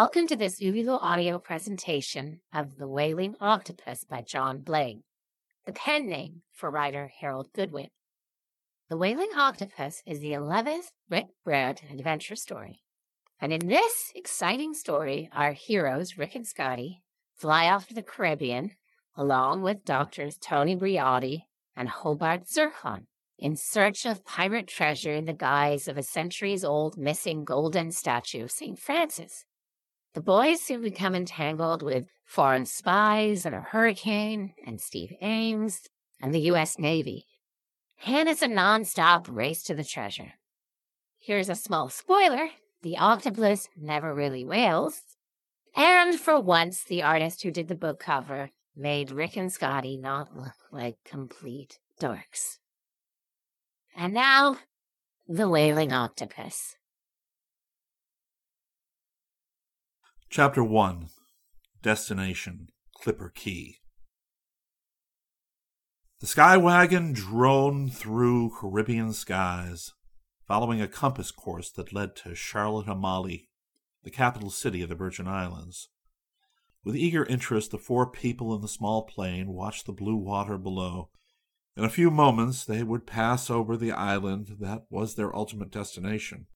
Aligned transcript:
Welcome 0.00 0.28
to 0.28 0.36
this 0.36 0.62
Uvula 0.62 0.96
audio 0.96 1.38
presentation 1.38 2.40
of 2.54 2.78
The 2.78 2.88
Wailing 2.88 3.34
Octopus 3.38 4.04
by 4.04 4.22
John 4.22 4.60
Blaine, 4.60 5.02
the 5.66 5.74
pen 5.74 6.08
name 6.08 6.40
for 6.54 6.70
writer 6.70 7.12
Harold 7.20 7.48
Goodwin. 7.52 7.88
The 8.88 8.96
Wailing 8.96 9.28
Octopus 9.36 10.02
is 10.06 10.20
the 10.20 10.32
11th 10.32 10.86
Rick 11.10 11.26
Brant 11.44 11.82
adventure 11.92 12.34
story. 12.34 12.80
And 13.42 13.52
in 13.52 13.68
this 13.68 14.10
exciting 14.14 14.72
story, 14.72 15.28
our 15.34 15.52
heroes, 15.52 16.16
Rick 16.16 16.34
and 16.34 16.46
Scotty, 16.46 17.02
fly 17.36 17.66
off 17.66 17.86
to 17.88 17.94
the 17.94 18.02
Caribbean 18.02 18.70
along 19.18 19.60
with 19.60 19.84
doctors 19.84 20.38
Tony 20.38 20.74
Briotti 20.74 21.42
and 21.76 21.90
Hobart 21.90 22.48
Zircon 22.48 23.06
in 23.38 23.54
search 23.54 24.06
of 24.06 24.24
pirate 24.24 24.66
treasure 24.66 25.12
in 25.12 25.26
the 25.26 25.34
guise 25.34 25.88
of 25.88 25.98
a 25.98 26.02
centuries 26.02 26.64
old 26.64 26.96
missing 26.96 27.44
golden 27.44 27.92
statue 27.92 28.44
of 28.44 28.50
St. 28.50 28.78
Francis. 28.78 29.44
The 30.14 30.20
boys 30.20 30.60
soon 30.60 30.82
become 30.82 31.14
entangled 31.14 31.82
with 31.82 32.06
foreign 32.24 32.66
spies 32.66 33.46
and 33.46 33.54
a 33.54 33.60
hurricane 33.60 34.54
and 34.66 34.80
Steve 34.80 35.12
Ames 35.20 35.82
and 36.20 36.34
the 36.34 36.40
U.S. 36.40 36.78
Navy. 36.78 37.26
Hannah's 37.96 38.42
a 38.42 38.48
nonstop 38.48 39.26
race 39.28 39.62
to 39.64 39.74
the 39.74 39.84
treasure. 39.84 40.32
Here's 41.18 41.48
a 41.48 41.54
small 41.54 41.88
spoiler 41.88 42.48
the 42.82 42.96
octopus 42.96 43.68
never 43.76 44.14
really 44.14 44.44
wails. 44.44 45.02
And 45.76 46.18
for 46.18 46.40
once, 46.40 46.82
the 46.82 47.02
artist 47.02 47.42
who 47.42 47.50
did 47.50 47.68
the 47.68 47.74
book 47.74 48.00
cover 48.00 48.50
made 48.74 49.10
Rick 49.10 49.36
and 49.36 49.52
Scotty 49.52 49.96
not 49.96 50.34
look 50.36 50.56
like 50.72 50.96
complete 51.04 51.78
dorks. 52.00 52.58
And 53.94 54.14
now, 54.14 54.56
the 55.28 55.48
wailing 55.48 55.92
octopus. 55.92 56.76
Chapter 60.32 60.62
1 60.62 61.08
Destination 61.82 62.68
Clipper 62.94 63.32
Cay 63.34 63.78
The 66.20 66.28
sky 66.28 66.56
wagon 66.56 67.12
droned 67.12 67.94
through 67.94 68.52
Caribbean 68.56 69.12
skies, 69.12 69.92
following 70.46 70.80
a 70.80 70.86
compass 70.86 71.32
course 71.32 71.68
that 71.72 71.92
led 71.92 72.14
to 72.14 72.36
Charlotte 72.36 72.86
Amalie, 72.86 73.48
the 74.04 74.10
capital 74.12 74.50
city 74.50 74.82
of 74.82 74.88
the 74.88 74.94
Virgin 74.94 75.26
Islands. 75.26 75.88
With 76.84 76.94
eager 76.94 77.24
interest, 77.24 77.72
the 77.72 77.78
four 77.78 78.08
people 78.08 78.54
in 78.54 78.60
the 78.60 78.68
small 78.68 79.02
plane 79.02 79.48
watched 79.48 79.86
the 79.86 79.92
blue 79.92 80.14
water 80.14 80.56
below. 80.56 81.10
In 81.76 81.82
a 81.82 81.90
few 81.90 82.08
moments, 82.08 82.64
they 82.64 82.84
would 82.84 83.04
pass 83.04 83.50
over 83.50 83.76
the 83.76 83.90
island 83.90 84.58
that 84.60 84.84
was 84.90 85.16
their 85.16 85.34
ultimate 85.34 85.72
destination. 85.72 86.46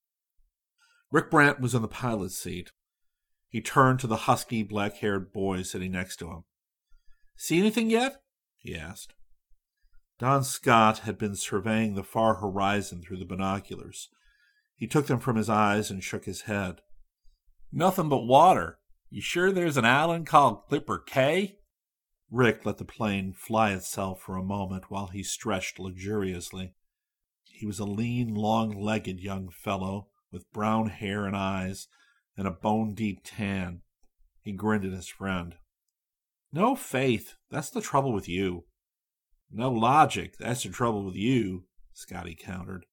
Rick 1.10 1.28
Brant 1.28 1.58
was 1.58 1.74
in 1.74 1.82
the 1.82 1.88
pilot's 1.88 2.38
seat, 2.38 2.70
he 3.54 3.60
turned 3.60 4.00
to 4.00 4.08
the 4.08 4.26
husky, 4.26 4.64
black 4.64 4.96
haired 4.96 5.32
boy 5.32 5.62
sitting 5.62 5.92
next 5.92 6.16
to 6.16 6.26
him. 6.26 6.42
See 7.36 7.60
anything 7.60 7.88
yet? 7.88 8.20
he 8.56 8.74
asked. 8.74 9.14
Don 10.18 10.42
Scott 10.42 10.98
had 10.98 11.16
been 11.18 11.36
surveying 11.36 11.94
the 11.94 12.02
far 12.02 12.34
horizon 12.34 13.00
through 13.00 13.18
the 13.18 13.24
binoculars. 13.24 14.08
He 14.74 14.88
took 14.88 15.06
them 15.06 15.20
from 15.20 15.36
his 15.36 15.48
eyes 15.48 15.88
and 15.88 16.02
shook 16.02 16.24
his 16.24 16.40
head. 16.42 16.80
Nothing 17.70 18.08
but 18.08 18.26
water. 18.26 18.80
You 19.08 19.22
sure 19.22 19.52
there's 19.52 19.76
an 19.76 19.84
island 19.84 20.26
called 20.26 20.66
Clipper 20.68 20.98
Cay? 20.98 21.58
Rick 22.32 22.66
let 22.66 22.78
the 22.78 22.84
plane 22.84 23.32
fly 23.32 23.70
itself 23.70 24.20
for 24.20 24.36
a 24.36 24.42
moment 24.42 24.90
while 24.90 25.06
he 25.06 25.22
stretched 25.22 25.78
luxuriously. 25.78 26.74
He 27.44 27.66
was 27.66 27.78
a 27.78 27.84
lean, 27.84 28.34
long 28.34 28.70
legged 28.70 29.20
young 29.20 29.48
fellow 29.48 30.08
with 30.32 30.52
brown 30.52 30.88
hair 30.88 31.24
and 31.24 31.36
eyes 31.36 31.86
and 32.36 32.46
a 32.46 32.50
bone 32.50 32.94
deep 32.94 33.20
tan. 33.24 33.80
He 34.42 34.52
grinned 34.52 34.84
at 34.84 34.92
his 34.92 35.08
friend. 35.08 35.56
No 36.52 36.76
faith, 36.76 37.34
that's 37.50 37.70
the 37.70 37.80
trouble 37.80 38.12
with 38.12 38.28
you. 38.28 38.64
No 39.50 39.70
logic, 39.70 40.36
that's 40.38 40.62
the 40.62 40.68
trouble 40.68 41.04
with 41.04 41.16
you, 41.16 41.64
Scotty 41.92 42.36
countered. 42.38 42.86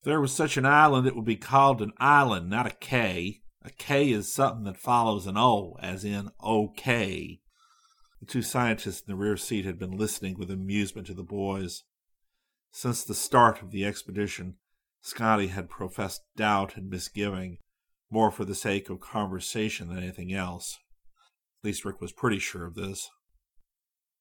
If 0.00 0.04
there 0.04 0.20
was 0.20 0.32
such 0.32 0.56
an 0.56 0.66
island, 0.66 1.06
it 1.06 1.14
would 1.14 1.24
be 1.24 1.36
called 1.36 1.82
an 1.82 1.92
island, 1.98 2.48
not 2.48 2.66
a 2.66 2.70
K. 2.70 3.40
A 3.62 3.70
K 3.70 4.10
is 4.10 4.32
something 4.32 4.64
that 4.64 4.78
follows 4.78 5.26
an 5.26 5.36
O, 5.36 5.76
as 5.80 6.04
in 6.04 6.30
OK. 6.40 7.40
The 8.20 8.26
two 8.26 8.42
scientists 8.42 9.00
in 9.00 9.12
the 9.12 9.16
rear 9.16 9.36
seat 9.36 9.64
had 9.64 9.78
been 9.78 9.96
listening 9.96 10.38
with 10.38 10.50
amusement 10.50 11.06
to 11.08 11.14
the 11.14 11.22
boys. 11.22 11.84
Since 12.70 13.04
the 13.04 13.14
start 13.14 13.62
of 13.62 13.70
the 13.70 13.84
expedition, 13.84 14.56
Scotty 15.02 15.48
had 15.48 15.68
professed 15.68 16.22
doubt 16.36 16.76
and 16.76 16.88
misgiving 16.88 17.58
more 18.10 18.30
for 18.30 18.44
the 18.44 18.54
sake 18.54 18.90
of 18.90 19.00
conversation 19.00 19.88
than 19.88 19.98
anything 19.98 20.32
else. 20.32 20.78
At 21.62 21.68
least 21.68 21.84
Rick 21.84 22.00
was 22.00 22.12
pretty 22.12 22.38
sure 22.38 22.66
of 22.66 22.74
this. 22.74 23.08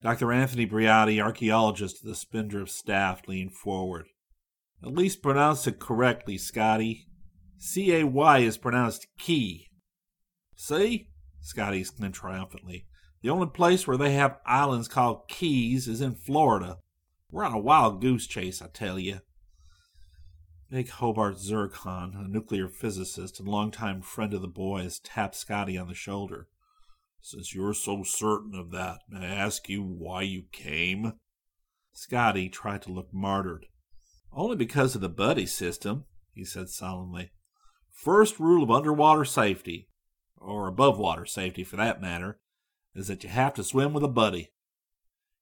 Dr. 0.02 0.32
Anthony 0.32 0.66
Briotti, 0.66 1.22
archaeologist 1.22 2.02
of 2.02 2.08
the 2.08 2.16
Spindrift 2.16 2.72
staff, 2.72 3.28
leaned 3.28 3.54
forward. 3.54 4.06
At 4.82 4.94
least 4.94 5.22
pronounce 5.22 5.68
it 5.68 5.80
correctly, 5.80 6.38
Scotty. 6.38 7.08
C 7.58 7.94
A 7.96 8.06
Y 8.06 8.40
is 8.40 8.58
pronounced 8.58 9.08
key. 9.18 9.68
See? 10.56 11.10
Scotty 11.42 11.82
exclaimed 11.82 12.14
triumphantly. 12.14 12.86
The 13.22 13.30
only 13.30 13.48
place 13.48 13.86
where 13.86 13.98
they 13.98 14.14
have 14.14 14.40
islands 14.46 14.88
called 14.88 15.28
keys 15.28 15.88
is 15.88 16.00
in 16.00 16.16
Florida. 16.16 16.78
We're 17.30 17.44
on 17.44 17.54
a 17.54 17.60
wild 17.60 18.02
goose 18.02 18.28
chase, 18.28 18.62
I 18.62 18.68
tell 18.68 18.98
you. 18.98 19.20
Big 20.72 20.90
Hobart 20.90 21.40
Zircon, 21.40 22.14
a 22.16 22.28
nuclear 22.28 22.68
physicist 22.68 23.40
and 23.40 23.50
longtime 23.50 24.04
friend 24.04 24.36
of 24.36 24.42
the 24.42 24.48
boys, 24.48 25.00
tapped 25.00 25.34
Scotty 25.34 25.80
on 25.80 25.88
the 25.88 25.96
shoulder. 25.96 26.48
Since 27.22 27.56
you're 27.56 27.74
so 27.74 28.04
certain 28.04 28.54
of 28.54 28.70
that, 28.70 29.00
may 29.10 29.26
I 29.26 29.30
ask 29.30 29.68
you 29.68 29.82
why 29.82 30.22
you 30.22 30.44
came? 30.52 31.14
Scotty 31.92 32.50
tried 32.50 32.84
to 32.84 32.92
look 32.92 33.12
martyred. 33.12 33.66
Only 34.32 34.56
because 34.56 34.94
of 34.94 35.02
the 35.02 35.10
buddy 35.10 35.48
system, 35.48 36.06
he 36.36 36.46
said 36.46 36.70
solemnly. 36.70 37.32
First 37.92 38.40
rule 38.40 38.62
of 38.62 38.70
underwater 38.70 39.26
safety, 39.26 39.90
or 40.38 40.68
above 40.68 41.00
water 41.00 41.26
safety 41.26 41.64
for 41.64 41.78
that 41.78 42.00
matter, 42.00 42.40
is 42.94 43.08
that 43.08 43.24
you 43.24 43.30
have 43.32 43.56
to 43.56 43.64
swim 43.64 43.92
with 43.92 44.04
a 44.04 44.08
buddy. 44.08 44.52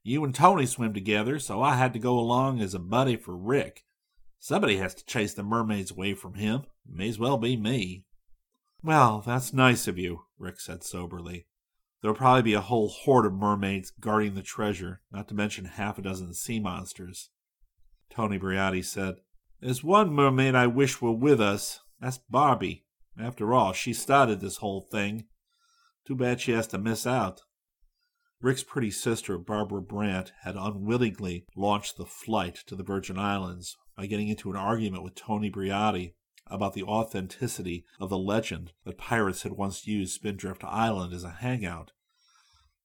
You 0.02 0.24
and 0.24 0.34
Tony 0.34 0.64
swim 0.64 0.94
together, 0.94 1.38
so 1.38 1.60
I 1.60 1.76
had 1.76 1.92
to 1.92 1.98
go 1.98 2.18
along 2.18 2.62
as 2.62 2.72
a 2.72 2.78
buddy 2.78 3.16
for 3.16 3.36
Rick. 3.36 3.84
Somebody 4.40 4.76
has 4.76 4.94
to 4.94 5.04
chase 5.04 5.34
the 5.34 5.42
mermaids 5.42 5.90
away 5.90 6.14
from 6.14 6.34
him. 6.34 6.62
May 6.86 7.08
as 7.08 7.18
well 7.18 7.38
be 7.38 7.56
me. 7.56 8.04
Well, 8.82 9.22
that's 9.26 9.52
nice 9.52 9.88
of 9.88 9.98
you, 9.98 10.26
Rick 10.38 10.60
said 10.60 10.84
soberly. 10.84 11.46
There'll 12.00 12.16
probably 12.16 12.42
be 12.42 12.54
a 12.54 12.60
whole 12.60 12.88
horde 12.88 13.26
of 13.26 13.32
mermaids 13.32 13.90
guarding 13.98 14.34
the 14.34 14.42
treasure, 14.42 15.00
not 15.10 15.26
to 15.28 15.34
mention 15.34 15.64
half 15.64 15.98
a 15.98 16.02
dozen 16.02 16.32
sea 16.34 16.60
monsters. 16.60 17.30
Tony 18.10 18.38
Briotti 18.38 18.84
said, 18.84 19.16
There's 19.60 19.82
one 19.82 20.12
mermaid 20.12 20.54
I 20.54 20.68
wish 20.68 21.02
were 21.02 21.12
with 21.12 21.40
us. 21.40 21.80
That's 22.00 22.18
Barbie. 22.18 22.84
After 23.18 23.52
all, 23.52 23.72
she 23.72 23.92
started 23.92 24.40
this 24.40 24.58
whole 24.58 24.82
thing. 24.92 25.24
Too 26.06 26.14
bad 26.14 26.40
she 26.40 26.52
has 26.52 26.68
to 26.68 26.78
miss 26.78 27.04
out. 27.04 27.42
Rick's 28.40 28.62
pretty 28.62 28.92
sister, 28.92 29.36
Barbara 29.36 29.82
Brant, 29.82 30.32
had 30.42 30.54
unwittingly 30.54 31.44
launched 31.56 31.96
the 31.96 32.06
flight 32.06 32.60
to 32.68 32.76
the 32.76 32.84
Virgin 32.84 33.18
Islands 33.18 33.76
by 33.98 34.06
getting 34.06 34.28
into 34.28 34.48
an 34.48 34.56
argument 34.56 35.02
with 35.02 35.16
Tony 35.16 35.50
Briotti 35.50 36.14
about 36.46 36.72
the 36.72 36.84
authenticity 36.84 37.84
of 37.98 38.10
the 38.10 38.16
legend 38.16 38.70
that 38.84 38.96
pirates 38.96 39.42
had 39.42 39.54
once 39.54 39.88
used 39.88 40.14
Spindrift 40.14 40.62
Island 40.62 41.12
as 41.12 41.24
a 41.24 41.30
hangout. 41.40 41.90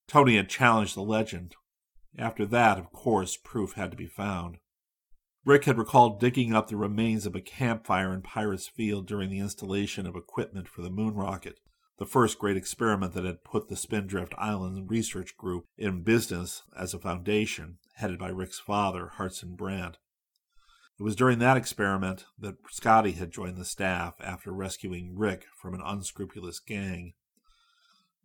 Tony 0.07 0.37
had 0.37 0.49
challenged 0.49 0.95
the 0.95 1.03
legend. 1.03 1.55
After 2.17 2.47
that, 2.47 2.79
of 2.79 2.91
course, 2.91 3.37
proof 3.37 3.73
had 3.73 3.91
to 3.91 3.97
be 3.97 4.07
found. 4.07 4.57
Rick 5.45 5.65
had 5.65 5.77
recalled 5.77 6.19
digging 6.19 6.55
up 6.55 6.67
the 6.67 6.77
remains 6.77 7.27
of 7.27 7.35
a 7.35 7.41
campfire 7.41 8.11
in 8.11 8.23
Pirates 8.23 8.67
Field 8.67 9.05
during 9.05 9.29
the 9.29 9.39
installation 9.39 10.07
of 10.07 10.15
equipment 10.15 10.67
for 10.67 10.81
the 10.81 10.89
moon 10.89 11.13
rocket. 11.13 11.59
the 11.99 12.05
first 12.07 12.39
great 12.39 12.57
experiment 12.57 13.13
that 13.13 13.23
had 13.23 13.43
put 13.43 13.69
the 13.69 13.75
Spindrift 13.75 14.33
Island 14.37 14.89
Research 14.89 15.37
Group 15.37 15.65
in 15.77 16.01
business 16.01 16.63
as 16.75 16.95
a 16.95 16.99
foundation, 16.99 17.77
headed 17.97 18.17
by 18.17 18.29
Rick's 18.29 18.59
father, 18.59 19.09
Hartson 19.09 19.55
Brant. 19.55 19.99
It 20.99 21.03
was 21.03 21.15
during 21.15 21.39
that 21.39 21.57
experiment 21.57 22.25
that 22.37 22.55
Scotty 22.69 23.13
had 23.13 23.31
joined 23.31 23.57
the 23.57 23.65
staff 23.65 24.15
after 24.19 24.51
rescuing 24.51 25.17
Rick 25.17 25.45
from 25.59 25.73
an 25.73 25.81
unscrupulous 25.83 26.59
gang. 26.59 27.13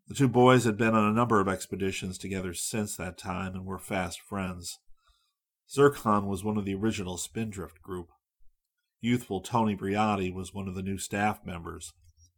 The 0.06 0.14
two 0.14 0.28
boys 0.28 0.64
had 0.64 0.76
been 0.76 0.94
on 0.94 1.08
a 1.08 1.14
number 1.14 1.40
of 1.40 1.48
expeditions 1.48 2.18
together 2.18 2.54
since 2.54 2.96
that 2.96 3.18
time 3.18 3.54
and 3.54 3.64
were 3.64 3.78
fast 3.78 4.20
friends. 4.20 4.78
Zircon 5.70 6.26
was 6.26 6.44
one 6.44 6.56
of 6.56 6.64
the 6.64 6.74
original 6.74 7.18
Spindrift 7.18 7.82
group. 7.82 8.08
Youthful 9.00 9.40
Tony 9.40 9.76
Briotti 9.76 10.32
was 10.32 10.52
one 10.52 10.66
of 10.66 10.74
the 10.74 10.82
new 10.82 10.98
staff 10.98 11.44
members, 11.44 11.92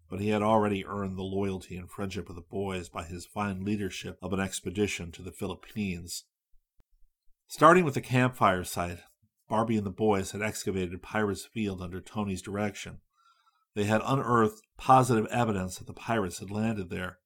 but 0.09 0.21
he 0.21 0.29
had 0.29 0.43
already 0.43 0.85
earned 0.85 1.17
the 1.17 1.23
loyalty 1.23 1.77
and 1.77 1.91
friendship 1.91 2.29
of 2.29 2.35
the 2.35 2.43
boys 2.43 2.88
by 2.88 3.05
his 3.05 3.25
fine 3.25 3.65
leadership 3.65 4.19
of 4.21 4.32
an 4.32 4.41
expedition 4.41 5.11
to 5.12 5.23
the 5.23 5.32
Philippines. 5.32 6.25
Starting 7.47 7.85
with 7.85 7.94
the 7.94 8.00
campfire 8.00 8.65
site, 8.65 9.00
Barbie 9.50 9.76
and 9.76 9.85
the 9.85 9.91
boys 9.91 10.31
had 10.31 10.43
excavated 10.43 11.02
Pirates 11.02 11.44
Field 11.44 11.82
under 11.82 12.00
Tony's 12.00 12.41
direction. 12.41 13.00
They 13.75 13.82
had 13.82 14.00
unearthed 14.05 14.62
positive 14.79 15.26
evidence 15.26 15.79
that 15.79 15.88
the 15.88 15.93
pirates 15.93 16.38
had 16.38 16.52
landed 16.52 16.88
there. 16.88 17.19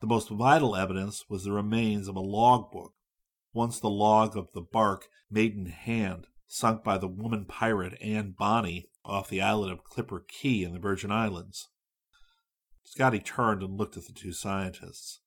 The 0.00 0.08
most 0.08 0.30
vital 0.30 0.74
evidence 0.74 1.26
was 1.30 1.44
the 1.44 1.52
remains 1.52 2.08
of 2.08 2.16
a 2.16 2.20
logbook, 2.20 2.92
once 3.52 3.78
the 3.78 3.88
log 3.88 4.36
of 4.36 4.52
the 4.52 4.60
bark 4.60 5.06
Maiden 5.30 5.66
Hand, 5.66 6.26
sunk 6.48 6.82
by 6.82 6.98
the 6.98 7.06
woman 7.06 7.44
pirate 7.44 7.96
Anne 8.02 8.34
Bonny 8.36 8.88
off 9.04 9.28
the 9.28 9.40
islet 9.40 9.70
of 9.70 9.84
Clipper 9.84 10.24
Cay 10.28 10.64
in 10.64 10.72
the 10.72 10.80
Virgin 10.80 11.12
Islands. 11.12 11.68
Scotty 12.82 13.20
turned 13.20 13.62
and 13.62 13.78
looked 13.78 13.96
at 13.96 14.06
the 14.06 14.12
two 14.12 14.32
scientists. 14.32 15.20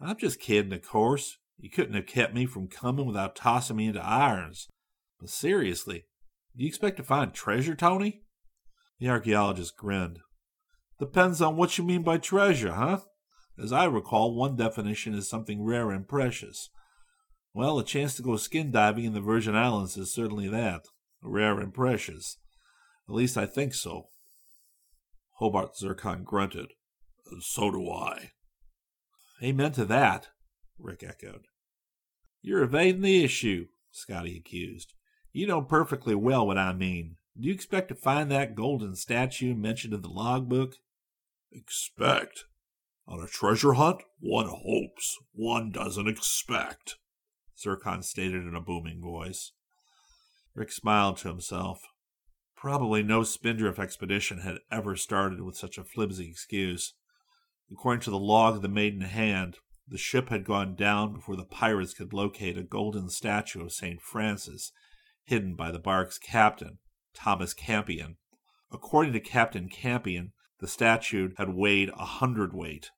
I'm 0.00 0.18
just 0.18 0.38
kidding, 0.38 0.72
of 0.72 0.82
course. 0.82 1.38
You 1.58 1.68
couldn't 1.68 1.94
have 1.94 2.06
kept 2.06 2.32
me 2.32 2.46
from 2.46 2.68
coming 2.68 3.06
without 3.06 3.34
tossing 3.34 3.76
me 3.76 3.88
into 3.88 4.04
irons. 4.04 4.68
But 5.20 5.30
seriously, 5.30 6.04
you 6.54 6.66
expect 6.66 6.96
to 6.96 7.02
find 7.02 7.32
treasure, 7.32 7.74
Tony? 7.74 8.22
The 8.98 9.08
archaeologist 9.08 9.76
grinned. 9.76 10.20
Depends 10.98 11.40
on 11.40 11.56
what 11.56 11.78
you 11.78 11.84
mean 11.84 12.02
by 12.02 12.18
treasure, 12.18 12.72
huh? 12.72 13.00
As 13.60 13.72
I 13.72 13.84
recall, 13.84 14.34
one 14.34 14.56
definition 14.56 15.14
is 15.14 15.28
something 15.28 15.64
rare 15.64 15.90
and 15.90 16.06
precious. 16.06 16.70
Well, 17.54 17.78
a 17.78 17.84
chance 17.84 18.14
to 18.16 18.22
go 18.22 18.36
skin 18.36 18.70
diving 18.70 19.04
in 19.04 19.14
the 19.14 19.20
Virgin 19.20 19.56
Islands 19.56 19.96
is 19.96 20.14
certainly 20.14 20.48
that 20.48 20.86
rare 21.22 21.58
and 21.58 21.74
precious. 21.74 22.38
At 23.08 23.14
least 23.14 23.36
I 23.36 23.46
think 23.46 23.74
so. 23.74 24.08
Hobart 25.38 25.76
Zircon 25.76 26.24
grunted. 26.24 26.72
So 27.40 27.70
do 27.70 27.90
I. 27.90 28.30
Amen 29.42 29.72
to 29.72 29.84
that, 29.84 30.28
Rick 30.78 31.04
echoed. 31.04 31.46
You're 32.42 32.62
evading 32.62 33.02
the 33.02 33.24
issue, 33.24 33.66
Scotty 33.90 34.36
accused. 34.36 34.94
You 35.32 35.46
know 35.46 35.62
perfectly 35.62 36.14
well 36.14 36.46
what 36.46 36.58
I 36.58 36.72
mean. 36.72 37.16
Do 37.38 37.46
you 37.46 37.54
expect 37.54 37.88
to 37.88 37.94
find 37.94 38.30
that 38.30 38.54
golden 38.54 38.96
statue 38.96 39.54
mentioned 39.54 39.94
in 39.94 40.02
the 40.02 40.08
logbook? 40.08 40.74
Expect? 41.52 42.44
On 43.06 43.22
a 43.22 43.26
treasure 43.26 43.74
hunt, 43.74 44.02
one 44.20 44.48
hopes, 44.48 45.16
one 45.32 45.70
doesn't 45.70 46.08
expect, 46.08 46.96
Zircon 47.58 48.02
stated 48.02 48.44
in 48.44 48.54
a 48.54 48.60
booming 48.60 49.00
voice. 49.00 49.52
Rick 50.54 50.72
smiled 50.72 51.16
to 51.18 51.28
himself. 51.28 51.80
Probably 52.56 53.02
no 53.02 53.22
Spindrift 53.22 53.78
expedition 53.78 54.40
had 54.40 54.58
ever 54.70 54.96
started 54.96 55.40
with 55.40 55.56
such 55.56 55.78
a 55.78 55.84
flimsy 55.84 56.28
excuse. 56.28 56.94
According 57.70 58.00
to 58.02 58.10
the 58.10 58.18
log 58.18 58.56
of 58.56 58.62
the 58.62 58.68
Maiden 58.68 59.02
Hand, 59.02 59.58
the 59.86 59.96
ship 59.96 60.28
had 60.28 60.44
gone 60.44 60.74
down 60.74 61.14
before 61.14 61.36
the 61.36 61.44
pirates 61.44 61.94
could 61.94 62.12
locate 62.12 62.58
a 62.58 62.62
golden 62.62 63.08
statue 63.08 63.62
of 63.62 63.72
St. 63.72 64.02
Francis, 64.02 64.72
hidden 65.28 65.54
by 65.54 65.70
the 65.70 65.78
bark's 65.78 66.18
captain, 66.18 66.78
Thomas 67.14 67.54
Campion. 67.54 68.16
According 68.72 69.12
to 69.14 69.20
Captain 69.20 69.68
Campion, 69.68 70.32
the 70.60 70.68
statue 70.68 71.30
had 71.38 71.54
weighed 71.54 71.90
a 71.96 72.04
hundredweight, 72.04 72.90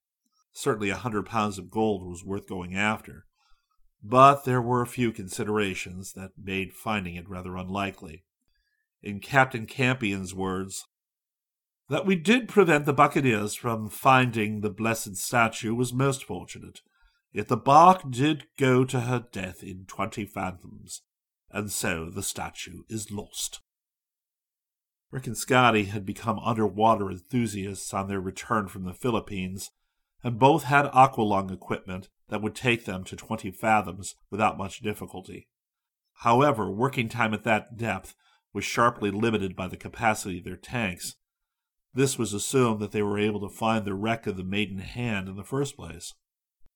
Certainly 0.53 0.91
a 0.91 0.97
hundred 0.97 1.27
pounds 1.27 1.59
of 1.59 1.71
gold 1.71 2.07
was 2.07 2.25
worth 2.25 2.49
going 2.49 2.75
after, 2.75 3.27
but 4.03 4.45
there 4.45 4.61
were 4.61 4.83
a 4.83 4.87
few 4.87 5.13
considerations 5.13 6.13
that 6.15 6.33
made 6.37 6.73
finding 6.73 7.15
it 7.15 7.29
rather 7.29 7.57
unlikely. 7.57 8.25
In 9.03 9.21
Captain 9.21 9.67
Campion's 9.67 10.35
words, 10.35 10.87
that 11.89 12.05
we 12.05 12.17
did 12.17 12.49
prevent 12.49 12.85
the 12.85 12.93
buccaneers 12.93 13.55
from 13.55 13.89
finding 13.89 14.61
the 14.61 14.71
blessed 14.71 15.17
statue 15.17 15.75
was 15.75 15.93
most 15.93 16.25
fortunate. 16.25 16.81
Yet 17.33 17.49
the 17.49 17.57
bark 17.57 18.11
did 18.11 18.47
go 18.59 18.85
to 18.85 19.01
her 19.01 19.25
death 19.33 19.63
in 19.63 19.85
twenty 19.87 20.25
fathoms, 20.25 21.03
and 21.51 21.71
so 21.71 22.11
the 22.11 22.23
statue 22.23 22.83
is 22.89 23.11
lost. 23.11 23.61
Rick 25.11 25.27
and 25.27 25.37
Scotty 25.37 25.85
had 25.85 26.07
become 26.07 26.39
underwater 26.39 27.11
enthusiasts 27.11 27.93
on 27.93 28.09
their 28.09 28.21
return 28.21 28.69
from 28.69 28.85
the 28.85 28.95
Philippines, 28.95 29.71
and 30.23 30.39
both 30.39 30.65
had 30.65 30.87
aqualung 30.93 31.53
equipment 31.53 32.09
that 32.29 32.43
would 32.43 32.55
take 32.55 32.85
them 32.85 33.03
to 33.05 33.17
20 33.17 33.51
fathoms 33.51 34.15
without 34.31 34.59
much 34.59 34.81
difficulty. 34.81 35.49
However, 36.19 36.71
working 36.71 37.09
time 37.09 37.35
at 37.35 37.45
that 37.45 37.77
depth 37.77 38.15
was 38.53 38.65
sharply 38.65 39.11
limited 39.11 39.57
by 39.57 39.69
the 39.69 39.77
capacity 39.77 40.39
of 40.39 40.45
their 40.45 40.57
tanks. 40.57 41.17
This 41.93 42.19
was 42.19 42.33
assumed 42.33 42.81
that 42.81 42.93
they 42.93 43.03
were 43.03 43.19
able 43.19 43.41
to 43.41 43.55
find 43.55 43.85
the 43.85 43.95
wreck 43.95 44.27
of 44.27 44.37
the 44.37 44.45
Maiden 44.45 44.79
Hand 44.79 45.29
in 45.29 45.37
the 45.37 45.43
first 45.43 45.77
place. 45.77 46.15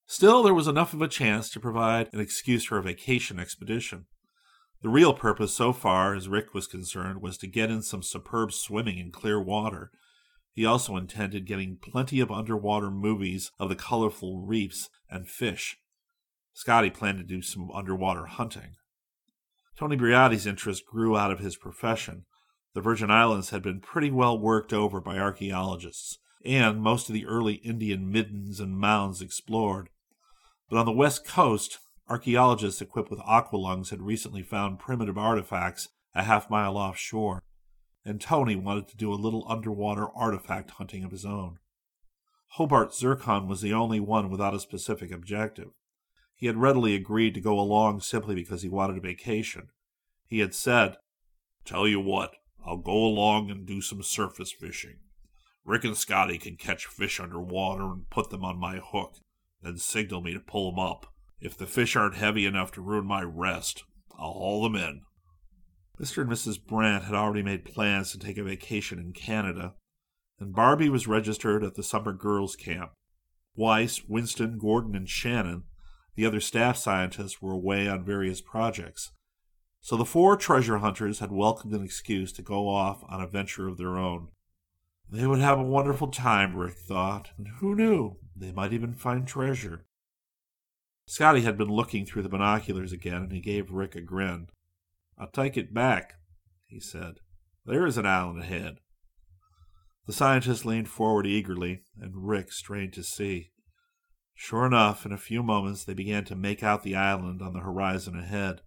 Still, 0.06 0.43
there 0.43 0.55
was 0.55 0.67
enough 0.67 0.93
of 0.93 1.03
a 1.03 1.09
chance 1.09 1.49
to 1.50 1.61
provide 1.61 2.12
an 2.12 2.20
excuse 2.20 2.65
for 2.65 2.79
a 2.79 2.82
vacation 2.82 3.38
expedition. 3.38 4.06
The 4.82 4.88
real 4.88 5.15
purpose, 5.15 5.55
so 5.55 5.73
far 5.73 6.15
as 6.15 6.29
Rick 6.29 6.53
was 6.53 6.67
concerned, 6.67 7.23
was 7.23 7.38
to 7.38 7.47
get 7.47 7.71
in 7.71 7.82
some 7.82 8.03
superb 8.03 8.53
swimming 8.53 8.99
in 8.99 9.11
clear 9.11 9.41
water 9.41 9.91
he 10.55 10.65
also 10.65 10.97
intended 10.97 11.47
getting 11.47 11.76
plenty 11.76 12.21
of 12.21 12.31
underwater 12.31 12.88
movies 12.88 13.50
of 13.59 13.69
the 13.69 13.75
colorful 13.75 14.41
reefs 14.41 14.88
and 15.11 15.29
fish. 15.29 15.79
Scotty 16.53 16.91
planned 16.91 17.19
to 17.19 17.25
do 17.25 17.43
some 17.43 17.73
underwater 17.73 18.26
hunting. 18.26 18.76
Tony 19.77 19.96
Briotti's 19.96 20.46
interest 20.46 20.87
grew 20.87 21.17
out 21.17 21.32
of 21.32 21.41
his 21.41 21.56
profession. 21.56 22.25
The 22.72 22.81
Virgin 22.81 23.10
Islands 23.10 23.51
had 23.51 23.63
been 23.63 23.81
pretty 23.81 24.13
well 24.13 24.39
worked 24.39 24.72
over 24.72 25.01
by 25.01 25.19
archaeologists, 25.19 26.19
and 26.44 26.81
most 26.81 27.08
of 27.08 27.15
the 27.15 27.27
early 27.27 27.55
Indian 27.55 28.10
middens 28.10 28.60
and 28.60 28.79
mounds 28.79 29.20
explored. 29.20 29.91
But 30.70 30.79
on 30.79 30.87
the 30.87 30.93
west 30.93 31.27
coast, 31.27 31.81
archaeologists 32.08 32.81
equipped 32.81 33.11
with 33.11 33.20
aqualungs 33.20 33.91
had 33.91 34.03
recently 34.03 34.43
found 34.43 34.79
primitive 34.79 35.19
artifacts 35.19 35.89
a 36.15 36.25
half 36.25 36.49
mile 36.51 36.77
offshore 36.77 37.43
and 38.05 38.20
Tony 38.20 38.55
wanted 38.55 38.89
to 38.89 38.96
do 38.96 39.13
a 39.13 39.17
little 39.17 39.46
underwater 39.49 40.08
artifact 40.15 40.73
hunting 40.73 41.05
of 41.05 41.11
his 41.11 41.25
own. 41.25 41.58
Hobart 42.49 42.94
Zircon 42.94 43.49
was 43.49 43.63
the 43.63 43.73
only 43.73 43.99
one 43.99 44.31
without 44.31 44.55
a 44.55 44.61
specific 44.61 45.11
objective. 45.11 45.70
He 46.37 46.46
had 46.46 46.56
readily 46.56 46.94
agreed 46.94 47.34
to 47.34 47.41
go 47.41 47.58
along 47.58 48.01
simply 48.01 48.34
because 48.34 48.63
he 48.63 48.69
wanted 48.69 48.99
a 48.99 49.01
vacation. 49.01 49.69
He 50.27 50.41
had 50.41 50.55
said, 50.55 50.96
Tell 51.65 51.89
you 51.89 52.01
what, 52.01 52.34
I'll 52.65 52.77
go 52.77 52.93
along 52.93 53.51
and 53.51 53.67
do 53.67 53.81
some 53.81 54.03
surface 54.03 54.53
fishing. 54.53 54.99
Rick 55.65 55.84
and 55.84 55.96
Scotty 55.96 56.37
can 56.37 56.56
catch 56.56 56.87
fish 56.87 57.19
underwater 57.19 57.84
and 57.84 58.11
put 58.11 58.29
them 58.29 58.44
on 58.44 58.58
my 58.58 58.77
hook, 58.77 59.17
then 59.63 59.79
signal 59.79 60.20
me 60.20 60.34
to 60.34 60.41
pull 60.41 60.70
them 60.70 60.79
up. 60.79 61.14
If 61.44 61.58
the 61.58 61.67
fish 61.67 61.94
aren't 61.94 62.15
heavy 62.15 62.46
enough 62.46 62.72
to 62.72 62.81
ruin 62.81 63.06
my 63.06 63.22
rest, 63.22 63.84
I'll 64.19 64.32
haul 64.32 64.63
them 64.63 64.74
in. 64.74 65.03
Mr. 66.01 66.22
and 66.22 66.31
Mrs. 66.31 66.58
Brant 66.58 67.05
had 67.05 67.15
already 67.15 67.43
made 67.43 67.67
plans 67.67 68.10
to 68.13 68.19
take 68.19 68.39
a 68.39 68.43
vacation 68.43 68.98
in 68.98 69.13
Canada, 69.13 69.74
and 70.41 70.55
Barbie 70.55 70.89
was 70.89 71.06
registered 71.06 71.63
at 71.63 71.74
the 71.74 71.82
summer 71.82 72.15
girls' 72.15 72.56
camp. 72.56 72.93
Weiss, 73.55 74.05
Winston, 74.08 74.56
Gordon, 74.56 74.96
and 74.96 75.06
Shannon, 75.06 75.65
the 76.15 76.24
other 76.24 76.41
staff 76.41 76.79
scientists, 76.79 77.43
were 77.43 77.53
away 77.53 77.86
on 77.89 78.06
various 78.06 78.41
projects. 78.41 79.13
So 79.82 79.98
the 79.98 80.06
four 80.06 80.39
treasure 80.39 80.79
hunters 80.79 81.19
had 81.19 81.31
welcomed 81.31 81.74
an 81.74 81.84
excuse 81.84 82.32
to 82.32 82.43
go 82.43 82.70
off 82.70 83.05
on 83.06 83.20
a 83.20 83.29
venture 83.29 83.69
of 83.69 83.77
their 83.77 83.98
own. 83.98 84.29
They 85.10 85.27
would 85.27 85.41
have 85.41 85.58
a 85.58 85.63
wonderful 85.63 86.08
time, 86.08 86.56
Rick 86.56 86.77
thought, 86.79 87.32
and 87.36 87.48
who 87.58 87.74
knew, 87.74 88.17
they 88.34 88.51
might 88.51 88.72
even 88.72 88.94
find 88.94 89.29
treasure. 89.29 89.84
Scotty 91.06 91.43
had 91.43 91.58
been 91.58 91.69
looking 91.69 92.06
through 92.06 92.23
the 92.23 92.29
binoculars 92.29 92.93
again, 92.93 93.23
and 93.23 93.32
he 93.32 93.41
gave 93.41 93.70
Rick 93.70 93.94
a 93.94 94.01
grin. 94.01 94.49
I'll 95.19 95.29
take 95.29 95.56
it 95.56 95.75
back, 95.75 96.15
he 96.67 96.81
said. 96.81 97.17
There 97.67 97.87
is 97.87 97.99
an 97.99 98.06
island 98.06 98.41
ahead. 98.41 98.79
The 100.06 100.13
scientist 100.13 100.67
leaned 100.67 100.89
forward 100.89 101.27
eagerly, 101.27 101.82
and 101.99 102.27
Rick 102.29 102.53
strained 102.53 102.93
to 102.94 103.03
see. 103.03 103.51
Sure 104.34 104.67
enough, 104.67 105.06
in 105.06 105.13
a 105.13 105.19
few 105.19 105.43
moments 105.43 105.84
they 105.84 105.94
began 105.94 106.25
to 106.25 106.34
make 106.34 106.63
out 106.63 106.82
the 106.82 106.96
island 106.96 107.41
on 107.41 107.53
the 107.53 107.61
horizon 107.61 108.19
ahead. 108.19 108.63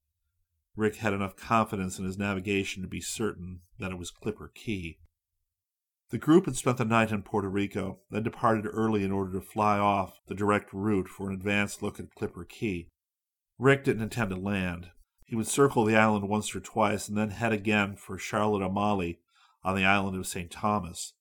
Rick 0.76 0.98
had 0.98 1.14
enough 1.14 1.36
confidence 1.36 2.00
in 2.00 2.06
his 2.06 2.18
navigation 2.18 2.82
to 2.82 2.88
be 2.88 3.02
certain 3.02 3.62
that 3.80 3.92
it 3.92 3.98
was 3.98 4.12
Clipper 4.12 4.52
Cay. 4.54 4.98
The 6.10 6.18
group 6.18 6.46
had 6.46 6.56
spent 6.56 6.78
the 6.78 6.86
night 6.86 7.12
in 7.12 7.22
Puerto 7.22 7.50
Rico, 7.50 8.00
then 8.10 8.24
departed 8.24 8.66
early 8.66 9.04
in 9.04 9.12
order 9.12 9.34
to 9.34 9.42
fly 9.42 9.78
off 9.78 10.22
the 10.28 10.36
direct 10.36 10.72
route 10.72 11.10
for 11.10 11.28
an 11.28 11.36
advanced 11.36 11.84
look 11.84 12.00
at 12.00 12.16
Clipper 12.16 12.46
Cay. 12.46 12.88
Rick 13.60 13.84
didn't 13.84 14.04
intend 14.04 14.30
to 14.30 14.38
land. 14.38 14.92
He 15.26 15.36
would 15.36 15.48
circle 15.48 15.84
the 15.84 15.98
island 15.98 16.30
once 16.30 16.56
or 16.56 16.62
twice 16.62 17.10
and 17.10 17.18
then 17.18 17.32
head 17.32 17.52
again 17.52 17.98
for 17.98 18.18
Charlotte 18.18 18.64
Amalie 18.64 19.20
on 19.64 19.76
the 19.76 19.84
island 19.84 20.18
of 20.18 20.26
St. 20.26 20.50
Thomas. 20.50 21.14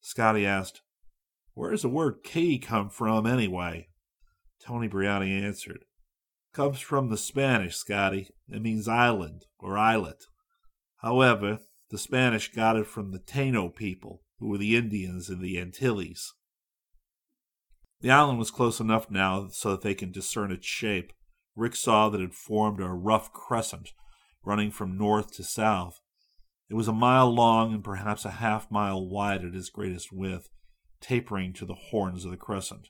Scotty 0.00 0.44
asked, 0.44 0.82
Where 1.54 1.70
does 1.70 1.82
the 1.82 1.88
word 1.88 2.22
key 2.22 2.58
come 2.58 2.90
from 2.90 3.24
anyway? 3.24 3.88
Tony 4.60 4.86
Briotti 4.86 5.42
answered, 5.42 5.86
Comes 6.52 6.78
from 6.78 7.08
the 7.08 7.16
Spanish, 7.16 7.76
Scotty. 7.76 8.28
It 8.50 8.60
means 8.60 8.86
island 8.86 9.46
or 9.58 9.78
islet. 9.78 10.26
However, 10.98 11.60
the 11.90 11.98
Spanish 11.98 12.52
got 12.52 12.76
it 12.76 12.86
from 12.86 13.10
the 13.10 13.18
Taino 13.18 13.74
people, 13.74 14.22
who 14.38 14.48
were 14.48 14.58
the 14.58 14.76
Indians 14.76 15.28
in 15.28 15.40
the 15.40 15.58
Antilles. 15.58 16.32
The 18.00 18.10
island 18.10 18.38
was 18.38 18.50
close 18.50 18.80
enough 18.80 19.10
now 19.10 19.48
so 19.50 19.70
that 19.70 19.82
they 19.82 19.94
could 19.94 20.12
discern 20.12 20.52
its 20.52 20.66
shape. 20.66 21.12
Rick 21.56 21.76
saw 21.76 22.08
that 22.08 22.20
it 22.20 22.34
formed 22.34 22.80
a 22.80 22.88
rough 22.88 23.32
crescent 23.32 23.92
running 24.44 24.70
from 24.70 24.98
north 24.98 25.32
to 25.32 25.44
south. 25.44 26.00
It 26.68 26.74
was 26.74 26.88
a 26.88 26.92
mile 26.92 27.32
long 27.32 27.72
and 27.72 27.84
perhaps 27.84 28.24
a 28.24 28.32
half 28.32 28.70
mile 28.70 29.06
wide 29.08 29.44
at 29.44 29.54
its 29.54 29.70
greatest 29.70 30.12
width, 30.12 30.48
tapering 31.00 31.52
to 31.54 31.64
the 31.64 31.74
horns 31.74 32.24
of 32.24 32.30
the 32.30 32.36
crescent. 32.36 32.88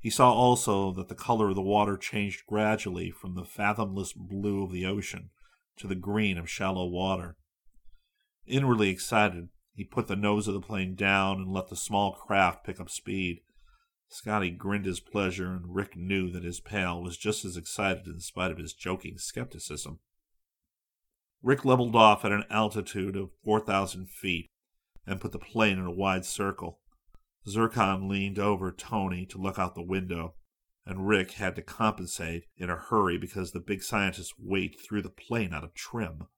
He 0.00 0.10
saw 0.10 0.32
also 0.32 0.92
that 0.92 1.08
the 1.08 1.14
color 1.14 1.48
of 1.48 1.54
the 1.54 1.62
water 1.62 1.96
changed 1.96 2.46
gradually 2.46 3.10
from 3.10 3.34
the 3.34 3.44
fathomless 3.44 4.12
blue 4.12 4.62
of 4.62 4.72
the 4.72 4.84
ocean 4.84 5.30
to 5.78 5.86
the 5.86 5.94
green 5.94 6.38
of 6.38 6.50
shallow 6.50 6.86
water. 6.86 7.36
Inwardly 8.46 8.90
excited, 8.90 9.48
he 9.74 9.84
put 9.84 10.06
the 10.06 10.16
nose 10.16 10.46
of 10.46 10.54
the 10.54 10.60
plane 10.60 10.94
down 10.94 11.38
and 11.38 11.52
let 11.52 11.68
the 11.68 11.76
small 11.76 12.12
craft 12.12 12.64
pick 12.64 12.78
up 12.78 12.90
speed. 12.90 13.40
Scotty 14.08 14.50
grinned 14.50 14.84
his 14.84 15.00
pleasure, 15.00 15.50
and 15.50 15.74
Rick 15.74 15.96
knew 15.96 16.30
that 16.30 16.44
his 16.44 16.60
pal 16.60 17.02
was 17.02 17.16
just 17.16 17.44
as 17.44 17.56
excited 17.56 18.06
in 18.06 18.20
spite 18.20 18.50
of 18.50 18.58
his 18.58 18.74
joking 18.74 19.18
skepticism. 19.18 19.98
Rick 21.42 21.64
leveled 21.64 21.96
off 21.96 22.24
at 22.24 22.32
an 22.32 22.44
altitude 22.50 23.16
of 23.16 23.30
4,000 23.44 24.08
feet 24.08 24.50
and 25.06 25.20
put 25.20 25.32
the 25.32 25.38
plane 25.38 25.78
in 25.78 25.84
a 25.84 25.90
wide 25.90 26.24
circle. 26.24 26.80
Zircon 27.46 28.08
leaned 28.08 28.38
over 28.38 28.72
Tony 28.72 29.26
to 29.26 29.38
look 29.38 29.58
out 29.58 29.74
the 29.74 29.82
window, 29.82 30.34
and 30.86 31.08
Rick 31.08 31.32
had 31.32 31.56
to 31.56 31.62
compensate 31.62 32.44
in 32.56 32.70
a 32.70 32.76
hurry 32.76 33.18
because 33.18 33.52
the 33.52 33.60
big 33.60 33.82
scientist's 33.82 34.34
weight 34.38 34.78
threw 34.80 35.02
the 35.02 35.10
plane 35.10 35.52
out 35.52 35.64
of 35.64 35.74
trim. 35.74 36.28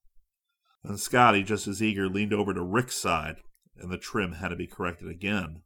And 0.84 1.00
Scotty, 1.00 1.42
just 1.42 1.66
as 1.66 1.82
eager, 1.82 2.08
leaned 2.08 2.32
over 2.32 2.54
to 2.54 2.62
Rick's 2.62 2.96
side, 2.96 3.36
and 3.76 3.90
the 3.90 3.98
trim 3.98 4.32
had 4.32 4.48
to 4.48 4.56
be 4.56 4.66
corrected 4.66 5.08
again. 5.08 5.62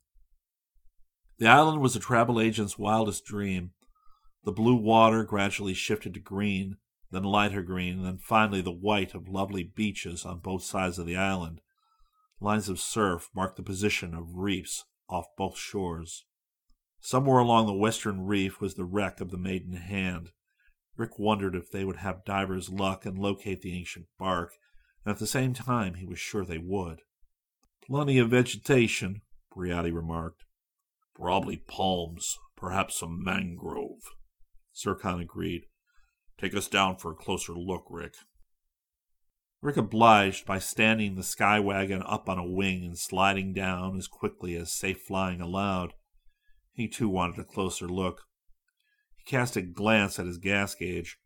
The 1.39 1.47
island 1.47 1.81
was 1.81 1.97
a 1.97 2.01
travel 2.01 2.41
agent's 2.41 2.79
wildest 2.79 3.25
dream. 3.25 3.73
The 4.45 4.53
blue 4.53 4.77
water 4.77 5.25
gradually 5.25 5.75
shifted 5.75 6.15
to 6.15 6.21
green, 6.21 6.77
then 7.11 7.23
lighter 7.23 7.63
green, 7.63 7.99
and 7.99 8.05
then 8.07 8.19
finally 8.19 8.61
the 8.61 8.71
white 8.71 9.15
of 9.15 9.29
lovely 9.29 9.63
beaches 9.65 10.25
on 10.25 10.39
both 10.39 10.63
sides 10.63 10.99
of 10.99 11.07
the 11.07 11.17
island. 11.17 11.61
Lines 12.41 12.69
of 12.69 12.81
surf 12.81 13.29
marked 13.35 13.57
the 13.57 13.63
position 13.63 14.15
of 14.15 14.37
reefs 14.37 14.85
off 15.09 15.27
both 15.37 15.59
shores. 15.59 16.25
Somewhere 17.01 17.39
along 17.39 17.67
the 17.67 17.73
western 17.73 18.27
reef 18.27 18.61
was 18.61 18.75
the 18.75 18.85
wreck 18.85 19.21
of 19.21 19.31
the 19.31 19.39
Maiden 19.39 19.73
Hand. 19.73 20.31
Rick 20.97 21.19
wondered 21.19 21.55
if 21.55 21.71
they 21.71 21.85
would 21.85 21.97
have 21.97 22.25
divers' 22.25 22.69
luck 22.69 23.07
and 23.07 23.19
locate 23.19 23.63
the 23.63 23.77
ancient 23.77 24.07
bark, 24.19 24.53
and 25.05 25.13
at 25.13 25.19
the 25.19 25.27
same 25.27 25.55
time 25.55 25.95
he 25.95 26.07
was 26.07 26.19
sure 26.19 26.45
they 26.45 26.59
would. 26.59 27.01
Plenty 27.87 28.19
of 28.19 28.31
vegetation, 28.31 29.23
Briotti 29.55 29.93
remarked. 29.93 30.45
Probably 31.15 31.57
palms, 31.57 32.39
perhaps 32.57 33.01
some 33.01 33.23
mangrove. 33.23 34.03
Zircon 34.77 35.21
agreed. 35.21 35.63
Take 36.41 36.55
us 36.55 36.69
down 36.69 36.97
for 36.97 37.13
a 37.13 37.17
closer 37.17 37.53
look, 37.53 37.85
Rick. 37.91 38.15
Rick 39.63 39.77
obliged 39.77 40.47
by 40.47 40.59
standing 40.59 41.15
the 41.15 41.23
sky 41.23 41.61
wagon 41.61 42.03
up 42.07 42.29
on 42.29 42.39
a 42.39 42.51
wing 42.51 42.83
and 42.85 42.99
sliding 42.99 43.53
down 43.53 43.99
as 43.99 44.09
quickly 44.09 44.55
as 44.57 44.73
safe 44.73 45.03
flying 45.03 45.41
allowed. 45.41 45.93
He 46.73 46.89
too 46.89 47.11
wanted 47.11 47.39
a 47.39 47.45
closer 47.45 47.87
look. 47.87 48.23
He 49.17 49.31
cast 49.31 49.57
a 49.57 49.63
glance 49.63 50.19
at 50.19 50.25
his 50.25 50.39
gas 50.39 50.75
gauge. 50.75 51.19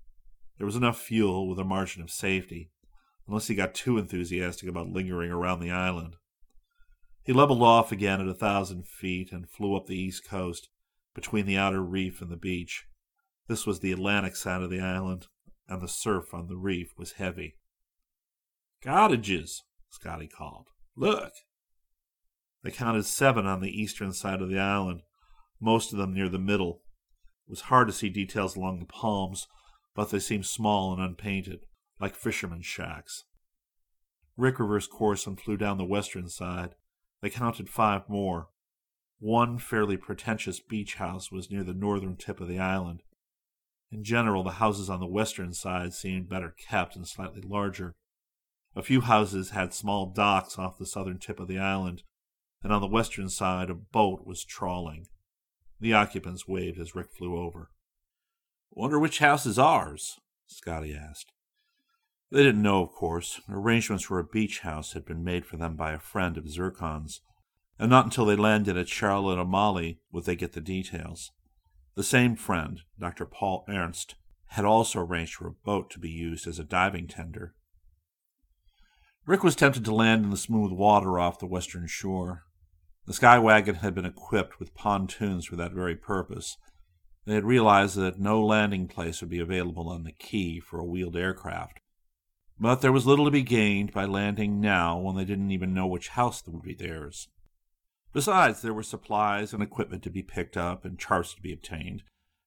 There 0.58 0.66
was 0.66 0.74
enough 0.74 1.00
fuel 1.00 1.48
with 1.48 1.60
a 1.60 1.64
margin 1.64 2.02
of 2.02 2.10
safety, 2.10 2.70
unless 3.26 3.48
he 3.48 3.54
got 3.54 3.74
too 3.74 3.98
enthusiastic 3.98 4.68
about 4.68 4.88
lingering 4.88 5.30
around 5.30 5.60
the 5.60 5.70
island. 5.70 6.16
He 7.24 7.32
leveled 7.32 7.62
off 7.62 7.90
again 7.90 8.20
at 8.20 8.28
a 8.28 8.34
thousand 8.34 8.86
feet 8.86 9.32
and 9.32 9.48
flew 9.48 9.74
up 9.76 9.86
the 9.86 9.98
east 9.98 10.28
coast, 10.28 10.68
between 11.14 11.46
the 11.46 11.56
outer 11.56 11.82
reef 11.82 12.20
and 12.20 12.30
the 12.30 12.36
beach. 12.36 12.86
This 13.48 13.66
was 13.66 13.80
the 13.80 13.92
Atlantic 13.92 14.36
side 14.36 14.62
of 14.62 14.70
the 14.70 14.80
island, 14.80 15.28
and 15.68 15.80
the 15.80 15.88
surf 15.88 16.34
on 16.34 16.48
the 16.48 16.56
reef 16.56 16.92
was 16.98 17.12
heavy. 17.12 17.56
Cottages, 18.82 19.62
Scotty 19.90 20.26
called. 20.26 20.68
Look. 20.96 21.32
They 22.62 22.70
counted 22.70 23.04
seven 23.04 23.46
on 23.46 23.60
the 23.60 23.70
eastern 23.70 24.12
side 24.12 24.42
of 24.42 24.48
the 24.48 24.58
island, 24.58 25.02
most 25.60 25.92
of 25.92 25.98
them 25.98 26.12
near 26.12 26.28
the 26.28 26.38
middle. 26.38 26.82
It 27.46 27.50
was 27.50 27.62
hard 27.62 27.88
to 27.88 27.92
see 27.92 28.08
details 28.08 28.56
along 28.56 28.80
the 28.80 28.86
palms, 28.86 29.46
but 29.94 30.10
they 30.10 30.18
seemed 30.18 30.46
small 30.46 30.92
and 30.92 31.00
unpainted, 31.00 31.60
like 32.00 32.14
fishermen's 32.14 32.66
shacks. 32.66 33.24
Rick 34.36 34.58
reversed 34.58 34.90
course 34.90 35.26
and 35.26 35.40
flew 35.40 35.56
down 35.56 35.78
the 35.78 35.84
western 35.84 36.28
side, 36.28 36.74
they 37.24 37.30
counted 37.30 37.70
five 37.70 38.06
more. 38.06 38.48
One 39.18 39.56
fairly 39.56 39.96
pretentious 39.96 40.60
beach 40.60 40.96
house 40.96 41.32
was 41.32 41.50
near 41.50 41.64
the 41.64 41.72
northern 41.72 42.16
tip 42.16 42.38
of 42.38 42.48
the 42.48 42.58
island. 42.58 43.02
In 43.90 44.04
general, 44.04 44.42
the 44.42 44.60
houses 44.60 44.90
on 44.90 45.00
the 45.00 45.06
western 45.06 45.54
side 45.54 45.94
seemed 45.94 46.28
better 46.28 46.54
kept 46.68 46.96
and 46.96 47.08
slightly 47.08 47.40
larger. 47.40 47.94
A 48.76 48.82
few 48.82 49.00
houses 49.00 49.50
had 49.50 49.72
small 49.72 50.04
docks 50.04 50.58
off 50.58 50.76
the 50.76 50.84
southern 50.84 51.18
tip 51.18 51.40
of 51.40 51.48
the 51.48 51.58
island, 51.58 52.02
and 52.62 52.74
on 52.74 52.82
the 52.82 52.86
western 52.86 53.30
side 53.30 53.70
a 53.70 53.74
boat 53.74 54.26
was 54.26 54.44
trawling. 54.44 55.06
The 55.80 55.94
occupants 55.94 56.46
waved 56.46 56.78
as 56.78 56.94
Rick 56.94 57.10
flew 57.16 57.38
over. 57.38 57.70
Wonder 58.70 58.98
which 58.98 59.20
house 59.20 59.46
is 59.46 59.58
ours? 59.58 60.18
Scotty 60.46 60.94
asked. 60.94 61.32
They 62.34 62.42
didn't 62.42 62.62
know, 62.62 62.82
of 62.82 62.90
course. 62.90 63.40
Arrangements 63.48 64.02
for 64.02 64.18
a 64.18 64.24
beach 64.24 64.58
house 64.58 64.94
had 64.94 65.04
been 65.04 65.22
made 65.22 65.46
for 65.46 65.56
them 65.56 65.76
by 65.76 65.92
a 65.92 66.00
friend 66.00 66.36
of 66.36 66.48
Zircon's, 66.48 67.20
and 67.78 67.88
not 67.88 68.06
until 68.06 68.24
they 68.24 68.34
landed 68.34 68.76
at 68.76 68.88
Charlotte 68.88 69.38
Amalie 69.38 70.00
would 70.10 70.24
they 70.24 70.34
get 70.34 70.52
the 70.52 70.60
details. 70.60 71.30
The 71.94 72.02
same 72.02 72.34
friend, 72.34 72.80
Dr. 72.98 73.24
Paul 73.24 73.64
Ernst, 73.68 74.16
had 74.46 74.64
also 74.64 74.98
arranged 74.98 75.34
for 75.36 75.46
a 75.46 75.52
boat 75.52 75.90
to 75.90 76.00
be 76.00 76.10
used 76.10 76.48
as 76.48 76.58
a 76.58 76.64
diving 76.64 77.06
tender. 77.06 77.54
Rick 79.26 79.44
was 79.44 79.54
tempted 79.54 79.84
to 79.84 79.94
land 79.94 80.24
in 80.24 80.32
the 80.32 80.36
smooth 80.36 80.72
water 80.72 81.20
off 81.20 81.38
the 81.38 81.46
western 81.46 81.86
shore. 81.86 82.46
The 83.06 83.14
sky 83.14 83.38
wagon 83.38 83.76
had 83.76 83.94
been 83.94 84.04
equipped 84.04 84.58
with 84.58 84.74
pontoons 84.74 85.46
for 85.46 85.54
that 85.54 85.70
very 85.70 85.94
purpose. 85.94 86.56
They 87.26 87.34
had 87.34 87.44
realized 87.44 87.94
that 87.94 88.18
no 88.18 88.44
landing 88.44 88.88
place 88.88 89.20
would 89.20 89.30
be 89.30 89.38
available 89.38 89.88
on 89.88 90.02
the 90.02 90.10
quay 90.10 90.58
for 90.58 90.80
a 90.80 90.84
wheeled 90.84 91.16
aircraft. 91.16 91.78
But 92.58 92.80
there 92.80 92.92
was 92.92 93.06
little 93.06 93.24
to 93.24 93.30
be 93.30 93.42
gained 93.42 93.92
by 93.92 94.04
landing 94.04 94.60
now 94.60 94.98
when 94.98 95.16
they 95.16 95.24
didn't 95.24 95.50
even 95.50 95.74
know 95.74 95.86
which 95.86 96.08
house 96.08 96.42
would 96.46 96.62
be 96.62 96.74
theirs. 96.74 97.28
Besides, 98.12 98.62
there 98.62 98.72
were 98.72 98.84
supplies 98.84 99.52
and 99.52 99.62
equipment 99.62 100.04
to 100.04 100.10
be 100.10 100.22
picked 100.22 100.56
up 100.56 100.84
and 100.84 100.98
charts 100.98 101.34
to 101.34 101.42
be 101.42 101.52
obtained, 101.52 102.04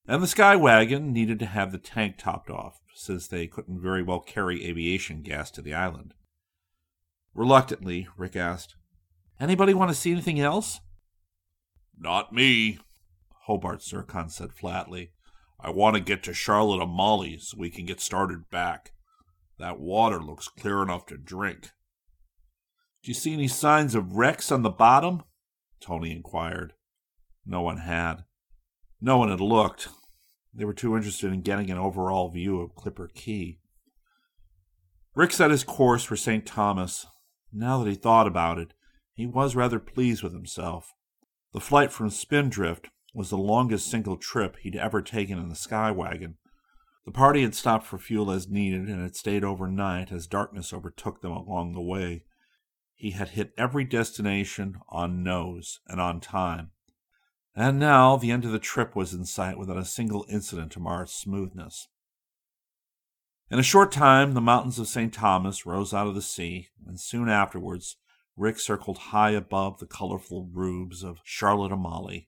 and 0.08 0.24
the 0.24 0.28
sky 0.28 0.56
wagon 0.56 1.12
needed 1.12 1.40
to 1.40 1.46
have 1.46 1.74
the 1.74 1.78
tank 1.78 2.16
topped 2.18 2.50
off, 2.50 2.80
since 2.94 3.28
they 3.28 3.48
couldn't 3.48 3.82
very 3.82 4.02
well 4.02 4.22
carry 4.22 4.66
aviation 4.66 5.22
gas 5.22 5.52
to 5.52 5.62
the 5.62 5.74
island. 5.74 6.14
Reluctantly, 7.34 8.08
Rick 8.16 8.38
asked, 8.38 8.76
Anybody 9.40 9.74
want 9.74 9.90
to 9.92 9.96
see 9.96 10.12
anything 10.12 10.40
else? 10.40 10.80
Not 12.00 12.34
me, 12.34 12.80
Hobart 13.44 13.84
Zircon 13.84 14.30
said 14.30 14.54
flatly. 14.54 15.12
I 15.60 15.70
want 15.70 15.96
to 15.96 16.02
get 16.02 16.24
to 16.24 16.34
Charlotte 16.34 16.82
Amalie 16.82 17.40
so 17.40 17.58
we 17.58 17.70
can 17.70 17.86
get 17.86 18.00
started 18.00 18.50
back. 18.50 18.94
That 19.60 19.80
water 19.80 20.22
looks 20.22 20.48
clear 20.48 20.82
enough 20.84 21.06
to 21.08 21.18
drink. 21.18 21.72
Do 23.04 23.12
you 23.12 23.14
see 23.14 23.34
any 23.34 23.48
signs 23.48 23.96
of 23.96 24.14
wrecks 24.14 24.52
on 24.52 24.62
the 24.62 24.70
bottom? 24.70 25.24
Tony 25.80 26.12
inquired. 26.12 26.74
No 27.46 27.62
one 27.62 27.78
had. 27.78 28.26
No 29.00 29.18
one 29.18 29.30
had 29.30 29.40
looked. 29.40 29.90
They 30.54 30.66
were 30.66 30.74
too 30.74 30.96
interested 30.96 31.32
in 31.32 31.42
getting 31.42 31.72
an 31.72 31.78
overall 31.78 32.30
view 32.30 32.60
of 32.62 32.76
Clipper 32.76 33.10
Cay. 33.14 33.60
Rick 35.16 35.32
set 35.32 35.52
his 35.52 35.64
course 35.64 36.04
for 36.04 36.16
St. 36.16 36.46
Thomas. 36.46 37.08
Now 37.52 37.84
that 37.84 37.90
he 37.90 37.96
thought 37.96 38.28
about 38.28 38.60
it, 38.60 38.74
he 39.14 39.26
was 39.26 39.56
rather 39.56 39.80
pleased 39.80 40.22
with 40.22 40.34
himself. 40.34 40.94
The 41.54 41.60
flight 41.60 41.92
from 41.92 42.10
Spindrift 42.10 42.90
was 43.14 43.30
the 43.30 43.38
longest 43.38 43.90
single 43.90 44.18
trip 44.18 44.58
he'd 44.58 44.76
ever 44.76 45.02
taken 45.02 45.40
in 45.40 45.50
the 45.50 45.56
Sky 45.56 45.90
Wagon, 45.90 46.38
the 47.08 47.14
party 47.14 47.42
had 47.42 47.56
stopped 47.56 47.86
for 47.86 47.98
fuel 47.98 48.30
as 48.30 48.50
needed 48.50 48.90
and 48.90 49.02
had 49.02 49.16
stayed 49.16 49.42
overnight 49.42 50.12
as 50.12 50.28
darkness 50.28 50.74
overtook 50.74 51.22
them 51.22 51.32
along 51.32 51.72
the 51.72 51.80
way. 51.80 52.26
He 52.96 53.12
had 53.12 53.30
hit 53.30 53.54
every 53.58 53.86
destination 53.86 54.82
on 54.90 55.24
nose 55.24 55.80
and 55.88 56.02
on 56.02 56.20
time. 56.20 56.72
And 57.56 57.80
now 57.80 58.18
the 58.18 58.30
end 58.30 58.44
of 58.44 58.52
the 58.52 58.60
trip 58.60 58.94
was 58.94 59.14
in 59.14 59.24
sight 59.24 59.58
without 59.58 59.78
a 59.78 59.86
single 59.86 60.26
incident 60.28 60.74
to 60.74 60.82
mar 60.82 61.04
its 61.04 61.14
smoothness. 61.14 61.88
In 63.50 63.58
a 63.58 63.64
short 63.64 63.94
time, 63.94 64.34
the 64.34 64.42
mountains 64.42 64.78
of 64.78 64.90
St. 64.90 65.14
Thomas 65.14 65.66
rose 65.66 65.94
out 65.94 66.08
of 66.08 66.14
the 66.14 66.22
sea, 66.22 66.68
and 66.86 67.00
soon 67.00 67.30
afterwards, 67.30 67.96
Rick 68.36 68.60
circled 68.60 68.98
high 68.98 69.32
above 69.32 69.80
the 69.80 69.88
colorful 69.88 70.50
roofs 70.52 71.04
of 71.04 71.22
Charlotte 71.24 71.72
Amalie. 71.72 72.28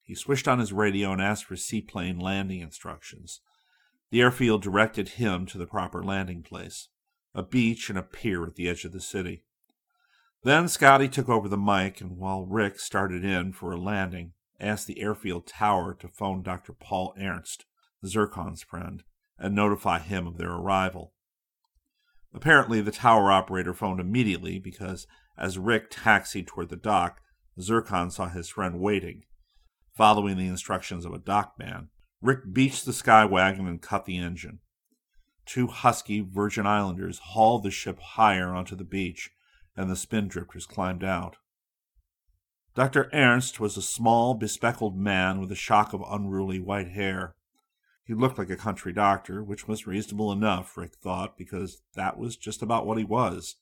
He 0.00 0.14
switched 0.14 0.48
on 0.48 0.58
his 0.58 0.72
radio 0.72 1.12
and 1.12 1.20
asked 1.20 1.44
for 1.44 1.56
seaplane 1.56 2.18
landing 2.18 2.60
instructions. 2.60 3.42
The 4.10 4.20
airfield 4.22 4.62
directed 4.62 5.10
him 5.10 5.44
to 5.46 5.58
the 5.58 5.66
proper 5.66 6.02
landing 6.02 6.42
place, 6.42 6.88
a 7.34 7.42
beach 7.42 7.90
and 7.90 7.98
a 7.98 8.02
pier 8.02 8.46
at 8.46 8.54
the 8.54 8.68
edge 8.68 8.84
of 8.84 8.92
the 8.92 9.00
city. 9.00 9.44
Then 10.44 10.68
Scotty 10.68 11.08
took 11.08 11.28
over 11.28 11.48
the 11.48 11.58
mic, 11.58 12.00
and 12.00 12.16
while 12.16 12.46
Rick 12.46 12.78
started 12.80 13.24
in 13.24 13.52
for 13.52 13.72
a 13.72 13.80
landing, 13.80 14.32
asked 14.60 14.86
the 14.86 15.00
airfield 15.00 15.46
tower 15.46 15.94
to 15.94 16.08
phone 16.08 16.42
Dr. 16.42 16.72
Paul 16.72 17.14
Ernst, 17.20 17.66
Zircon's 18.06 18.62
friend, 18.62 19.02
and 19.38 19.54
notify 19.54 19.98
him 19.98 20.26
of 20.26 20.38
their 20.38 20.52
arrival. 20.52 21.12
Apparently, 22.32 22.80
the 22.80 22.92
tower 22.92 23.30
operator 23.30 23.74
phoned 23.74 24.00
immediately 24.00 24.58
because 24.58 25.06
as 25.36 25.58
Rick 25.58 25.90
taxied 25.90 26.46
toward 26.46 26.68
the 26.68 26.76
dock, 26.76 27.20
Zircon 27.60 28.10
saw 28.10 28.28
his 28.28 28.48
friend 28.48 28.80
waiting. 28.80 29.22
Following 29.94 30.36
the 30.36 30.46
instructions 30.46 31.04
of 31.04 31.12
a 31.12 31.18
dockman, 31.18 31.88
Rick 32.20 32.52
beached 32.52 32.84
the 32.84 32.92
sky 32.92 33.24
wagon 33.24 33.66
and 33.66 33.80
cut 33.80 34.04
the 34.04 34.18
engine. 34.18 34.58
Two 35.46 35.68
husky 35.68 36.20
Virgin 36.20 36.66
Islanders 36.66 37.18
hauled 37.18 37.62
the 37.62 37.70
ship 37.70 38.00
higher 38.00 38.48
onto 38.54 38.74
the 38.74 38.84
beach, 38.84 39.30
and 39.76 39.88
the 39.88 39.96
spindrifters 39.96 40.66
climbed 40.66 41.04
out. 41.04 41.36
Dr. 42.74 43.08
Ernst 43.12 43.60
was 43.60 43.76
a 43.76 43.82
small, 43.82 44.34
bespectacled 44.34 44.96
man 44.96 45.40
with 45.40 45.50
a 45.50 45.56
shock 45.56 45.92
of 45.92 46.04
unruly 46.08 46.60
white 46.60 46.88
hair. 46.88 47.34
He 48.04 48.14
looked 48.14 48.38
like 48.38 48.50
a 48.50 48.56
country 48.56 48.92
doctor, 48.92 49.42
which 49.42 49.68
was 49.68 49.86
reasonable 49.86 50.32
enough, 50.32 50.76
Rick 50.76 50.94
thought, 50.96 51.36
because 51.36 51.82
that 51.94 52.18
was 52.18 52.36
just 52.36 52.62
about 52.62 52.86
what 52.86 52.98
he 52.98 53.04
was. 53.04 53.56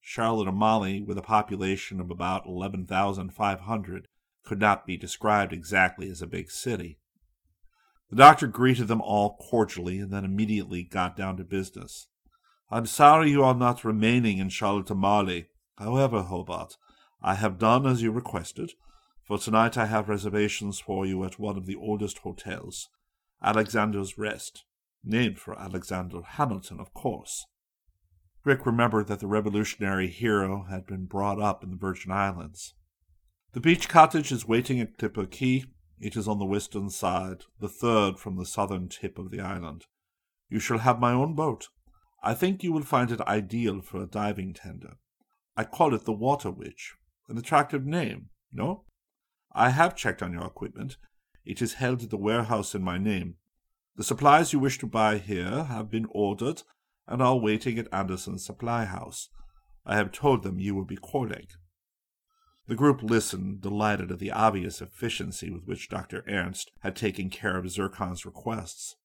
Charlotte 0.00 0.48
Amalie, 0.48 1.02
with 1.02 1.18
a 1.18 1.22
population 1.22 2.00
of 2.00 2.10
about 2.10 2.46
11,500, 2.46 4.08
could 4.44 4.60
not 4.60 4.86
be 4.86 4.96
described 4.96 5.52
exactly 5.52 6.08
as 6.08 6.22
a 6.22 6.26
big 6.26 6.50
city. 6.50 6.98
The 8.10 8.16
doctor 8.16 8.46
greeted 8.46 8.88
them 8.88 9.00
all 9.00 9.36
cordially 9.36 9.98
and 9.98 10.12
then 10.12 10.24
immediately 10.24 10.84
got 10.84 11.16
down 11.16 11.36
to 11.38 11.44
business. 11.44 12.08
I'm 12.70 12.86
sorry 12.86 13.30
you 13.30 13.42
are 13.42 13.54
not 13.54 13.84
remaining 13.84 14.38
in 14.38 14.48
Charlotte. 14.48 14.88
However, 15.78 16.22
Hobart, 16.22 16.76
I 17.22 17.34
have 17.34 17.58
done 17.58 17.86
as 17.86 18.02
you 18.02 18.12
requested. 18.12 18.72
For 19.24 19.38
tonight 19.38 19.76
I 19.76 19.86
have 19.86 20.08
reservations 20.08 20.78
for 20.78 21.04
you 21.04 21.24
at 21.24 21.38
one 21.38 21.56
of 21.56 21.66
the 21.66 21.76
oldest 21.76 22.18
hotels. 22.18 22.88
Alexander's 23.42 24.16
Rest, 24.16 24.64
named 25.04 25.38
for 25.38 25.58
Alexander 25.58 26.22
Hamilton, 26.22 26.78
of 26.80 26.94
course. 26.94 27.46
Rick 28.44 28.64
remembered 28.64 29.08
that 29.08 29.18
the 29.18 29.26
revolutionary 29.26 30.06
hero 30.06 30.66
had 30.70 30.86
been 30.86 31.06
brought 31.06 31.40
up 31.40 31.64
in 31.64 31.70
the 31.70 31.76
Virgin 31.76 32.12
Islands. 32.12 32.74
The 33.52 33.60
beach 33.60 33.88
cottage 33.88 34.30
is 34.30 34.46
waiting 34.46 34.80
at 34.80 34.96
Clipper 34.98 35.26
Key. 35.26 35.64
It 35.98 36.16
is 36.16 36.28
on 36.28 36.38
the 36.38 36.44
western 36.44 36.90
side, 36.90 37.44
the 37.60 37.68
third 37.68 38.18
from 38.18 38.36
the 38.36 38.46
southern 38.46 38.88
tip 38.88 39.18
of 39.18 39.30
the 39.30 39.40
island. 39.40 39.86
You 40.48 40.60
shall 40.60 40.78
have 40.78 41.00
my 41.00 41.12
own 41.12 41.34
boat. 41.34 41.68
I 42.22 42.34
think 42.34 42.62
you 42.62 42.72
will 42.72 42.82
find 42.82 43.10
it 43.10 43.20
ideal 43.22 43.80
for 43.80 44.02
a 44.02 44.06
diving 44.06 44.52
tender. 44.52 44.96
I 45.56 45.64
call 45.64 45.94
it 45.94 46.04
the 46.04 46.12
Water 46.12 46.50
Witch. 46.50 46.94
An 47.28 47.38
attractive 47.38 47.86
name, 47.86 48.28
no? 48.52 48.84
I 49.52 49.70
have 49.70 49.96
checked 49.96 50.22
on 50.22 50.32
your 50.32 50.44
equipment, 50.44 50.98
it 51.46 51.62
is 51.62 51.74
held 51.74 52.02
at 52.02 52.10
the 52.10 52.16
warehouse 52.16 52.74
in 52.74 52.82
my 52.82 52.98
name. 52.98 53.36
The 53.94 54.04
supplies 54.04 54.52
you 54.52 54.58
wish 54.58 54.78
to 54.78 54.86
buy 54.86 55.18
here 55.18 55.64
have 55.64 55.90
been 55.90 56.06
ordered 56.10 56.64
and 57.06 57.22
are 57.22 57.38
waiting 57.38 57.78
at 57.78 57.92
Anderson's 57.92 58.44
supply 58.44 58.84
house. 58.84 59.30
I 59.86 59.96
have 59.96 60.10
told 60.10 60.42
them 60.42 60.58
you 60.58 60.74
will 60.74 60.84
be 60.84 60.96
calling. 60.96 61.46
The 62.68 62.74
group 62.74 63.02
listened, 63.02 63.60
delighted 63.60 64.10
at 64.10 64.18
the 64.18 64.32
obvious 64.32 64.80
efficiency 64.80 65.50
with 65.50 65.64
which 65.66 65.88
Dr. 65.88 66.24
Ernst 66.28 66.72
had 66.80 66.96
taken 66.96 67.30
care 67.30 67.56
of 67.56 67.70
Zircon's 67.70 68.26
requests. 68.26 68.96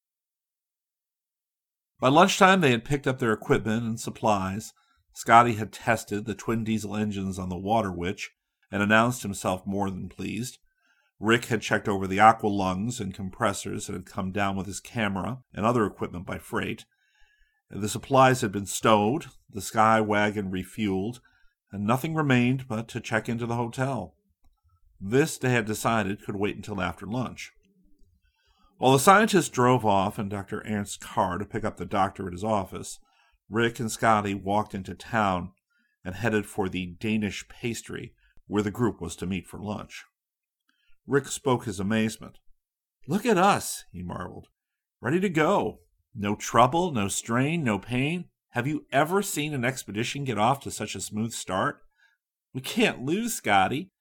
By 1.99 2.09
lunchtime, 2.09 2.61
they 2.61 2.71
had 2.71 2.83
picked 2.83 3.05
up 3.05 3.19
their 3.19 3.33
equipment 3.33 3.83
and 3.83 3.99
supplies. 3.99 4.73
Scotty 5.13 5.53
had 5.53 5.71
tested 5.71 6.25
the 6.25 6.33
twin 6.33 6.63
diesel 6.63 6.95
engines 6.95 7.37
on 7.37 7.49
the 7.49 7.57
Water 7.57 7.91
Witch 7.91 8.31
and 8.71 8.81
announced 8.81 9.21
himself 9.21 9.67
more 9.67 9.91
than 9.91 10.09
pleased. 10.09 10.57
Rick 11.19 11.45
had 11.45 11.61
checked 11.61 11.87
over 11.87 12.07
the 12.07 12.19
aqua 12.19 12.47
lungs 12.47 12.99
and 12.99 13.13
compressors 13.13 13.85
that 13.85 13.93
had 13.93 14.07
come 14.07 14.31
down 14.31 14.55
with 14.55 14.65
his 14.65 14.79
camera 14.79 15.43
and 15.53 15.63
other 15.63 15.85
equipment 15.85 16.25
by 16.25 16.39
freight. 16.39 16.85
The 17.69 17.89
supplies 17.89 18.41
had 18.41 18.51
been 18.51 18.65
stowed, 18.65 19.27
the 19.47 19.61
sky 19.61 20.01
wagon 20.01 20.49
refueled, 20.49 21.19
and 21.71 21.85
nothing 21.85 22.13
remained 22.13 22.67
but 22.67 22.87
to 22.89 22.99
check 22.99 23.29
into 23.29 23.45
the 23.45 23.55
hotel. 23.55 24.15
This, 24.99 25.37
they 25.37 25.51
had 25.51 25.65
decided, 25.65 26.23
could 26.23 26.35
wait 26.35 26.55
until 26.55 26.81
after 26.81 27.05
lunch. 27.05 27.51
While 28.77 28.93
the 28.93 28.99
scientists 28.99 29.49
drove 29.49 29.85
off 29.85 30.17
in 30.19 30.29
Dr. 30.29 30.63
Ernst's 30.65 30.97
car 30.97 31.37
to 31.37 31.45
pick 31.45 31.63
up 31.63 31.77
the 31.77 31.85
doctor 31.85 32.27
at 32.27 32.33
his 32.33 32.43
office, 32.43 32.99
Rick 33.49 33.79
and 33.79 33.91
Scotty 33.91 34.33
walked 34.33 34.73
into 34.73 34.95
town 34.95 35.51
and 36.03 36.15
headed 36.15 36.45
for 36.45 36.67
the 36.67 36.95
Danish 36.99 37.47
pastry 37.47 38.13
where 38.47 38.63
the 38.63 38.71
group 38.71 38.99
was 38.99 39.15
to 39.17 39.27
meet 39.27 39.47
for 39.47 39.59
lunch. 39.59 40.03
Rick 41.05 41.27
spoke 41.27 41.65
his 41.65 41.79
amazement. 41.79 42.39
Look 43.07 43.25
at 43.25 43.37
us, 43.37 43.85
he 43.91 44.03
marveled. 44.03 44.47
Ready 44.99 45.19
to 45.19 45.29
go. 45.29 45.79
No 46.13 46.35
trouble, 46.35 46.91
no 46.91 47.07
strain, 47.07 47.63
no 47.63 47.79
pain. 47.79 48.25
Have 48.51 48.67
you 48.67 48.85
ever 48.91 49.21
seen 49.21 49.53
an 49.53 49.63
expedition 49.63 50.25
get 50.25 50.37
off 50.37 50.59
to 50.61 50.71
such 50.71 50.93
a 50.93 51.01
smooth 51.01 51.31
start? 51.31 51.79
We 52.53 52.59
can't 52.59 53.05
lose, 53.05 53.33
Scotty. 53.33 53.91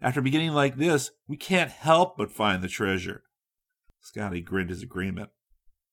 After 0.00 0.22
beginning 0.22 0.52
like 0.52 0.76
this, 0.76 1.10
we 1.26 1.36
can't 1.36 1.70
help 1.70 2.16
but 2.16 2.30
find 2.30 2.62
the 2.62 2.68
treasure. 2.68 3.24
Scotty 4.00 4.40
grinned 4.40 4.70
his 4.70 4.82
agreement. 4.82 5.30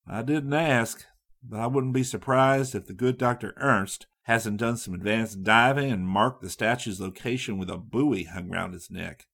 I 0.08 0.22
didn't 0.22 0.54
ask, 0.54 1.06
but 1.42 1.60
I 1.60 1.66
wouldn't 1.66 1.94
be 1.94 2.04
surprised 2.04 2.76
if 2.76 2.86
the 2.86 2.94
good 2.94 3.18
Dr. 3.18 3.56
Ernst 3.58 4.06
hasn't 4.24 4.58
done 4.58 4.78
some 4.78 4.94
advanced 4.94 5.44
diving 5.44 5.92
and 5.92 6.08
marked 6.08 6.44
the 6.44 6.52
statue's 6.52 7.02
location 7.02 7.58
with 7.58 7.70
a 7.70 7.78
buoy 7.78 8.26
hung 8.26 8.48
round 8.48 8.76
its 8.76 8.92
neck 8.92 9.26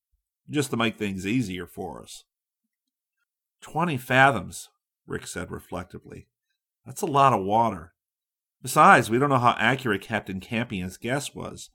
just 0.50 0.72
to 0.72 0.78
make 0.78 0.98
things 0.98 1.28
easier 1.28 1.68
for 1.68 2.02
us. 2.02 2.24
Twenty 3.60 3.98
fathoms, 3.98 4.70
Rick 5.06 5.28
said 5.28 5.52
reflectively. 5.52 6.28
That's 6.86 7.02
a 7.02 7.08
lot 7.08 7.34
of 7.34 7.44
water. 7.44 7.94
Besides, 8.62 9.10
we 9.10 9.18
don't 9.18 9.30
know 9.30 9.38
how 9.38 9.56
accurate 9.58 10.02
Captain 10.02 10.40
Campion's 10.40 10.98
guess 10.98 11.34
was. 11.34 11.70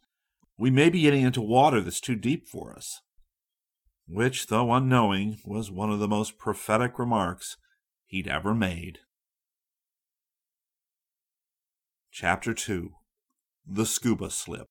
We 0.58 0.70
may 0.70 0.90
be 0.90 1.00
getting 1.00 1.22
into 1.22 1.40
water 1.40 1.80
that's 1.80 2.00
too 2.00 2.14
deep 2.14 2.46
for 2.46 2.74
us. 2.74 3.00
Which, 4.06 4.48
though 4.48 4.72
unknowing, 4.72 5.38
was 5.44 5.70
one 5.70 5.90
of 5.90 5.98
the 5.98 6.08
most 6.08 6.38
prophetic 6.38 6.98
remarks 6.98 7.56
he'd 8.06 8.28
ever 8.28 8.54
made. 8.54 8.98
Chapter 12.10 12.52
2 12.52 12.90
The 13.66 13.86
Scuba 13.86 14.30
Slip 14.30 14.66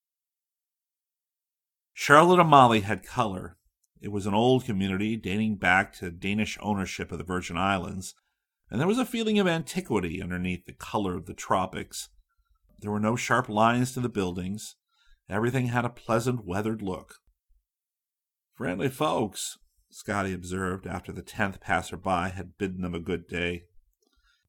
Charlotte 1.93 2.39
Amalie 2.39 2.81
had 2.81 3.05
color, 3.05 3.57
it 4.03 4.11
was 4.11 4.25
an 4.25 4.33
old 4.33 4.65
community 4.65 5.15
dating 5.15 5.55
back 5.55 5.93
to 5.93 6.11
Danish 6.11 6.57
ownership 6.61 7.11
of 7.11 7.17
the 7.17 7.23
Virgin 7.23 7.57
Islands, 7.57 8.15
and 8.73 8.81
there 8.81 8.87
was 8.87 8.97
a 8.97 9.05
feeling 9.05 9.37
of 9.37 9.45
antiquity 9.45 10.19
underneath 10.19 10.65
the 10.65 10.73
color 10.73 11.15
of 11.15 11.27
the 11.27 11.35
tropics. 11.35 12.09
There 12.79 12.89
were 12.89 12.99
no 12.99 13.15
sharp 13.15 13.47
lines 13.47 13.91
to 13.91 13.99
the 13.99 14.09
buildings. 14.09 14.77
Everything 15.29 15.67
had 15.67 15.85
a 15.85 15.89
pleasant, 15.89 16.43
weathered 16.43 16.81
look. 16.81 17.17
Friendly 18.55 18.89
folks, 18.89 19.59
Scotty 19.91 20.33
observed 20.33 20.87
after 20.87 21.11
the 21.11 21.21
tenth 21.21 21.61
passer-by 21.61 22.29
had 22.29 22.57
bidden 22.57 22.81
them 22.81 22.95
a 22.95 22.99
good 22.99 23.27
day. 23.27 23.65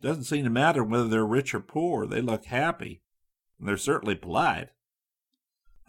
Doesn't 0.00 0.24
seem 0.24 0.44
to 0.44 0.50
matter 0.50 0.82
whether 0.82 1.06
they're 1.06 1.26
rich 1.26 1.54
or 1.54 1.60
poor, 1.60 2.06
they 2.06 2.22
look 2.22 2.46
happy. 2.46 3.02
And 3.58 3.68
they're 3.68 3.76
certainly 3.76 4.14
polite. 4.14 4.70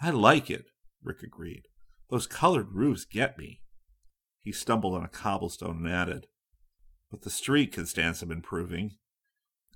I 0.02 0.10
like 0.10 0.50
it, 0.52 0.71
Rick 1.02 1.24
agreed. 1.24 1.69
Those 2.10 2.28
colored 2.28 2.74
roofs 2.74 3.06
get 3.06 3.38
me. 3.38 3.62
He 4.41 4.52
stumbled 4.52 4.93
on 4.93 5.06
a 5.06 5.08
cobblestone 5.08 5.78
and 5.78 5.88
added, 5.88 6.28
But 7.12 7.22
the 7.22 7.30
street 7.30 7.72
could 7.72 7.88
stand 7.88 8.18
some 8.18 8.32
improving. 8.32 8.91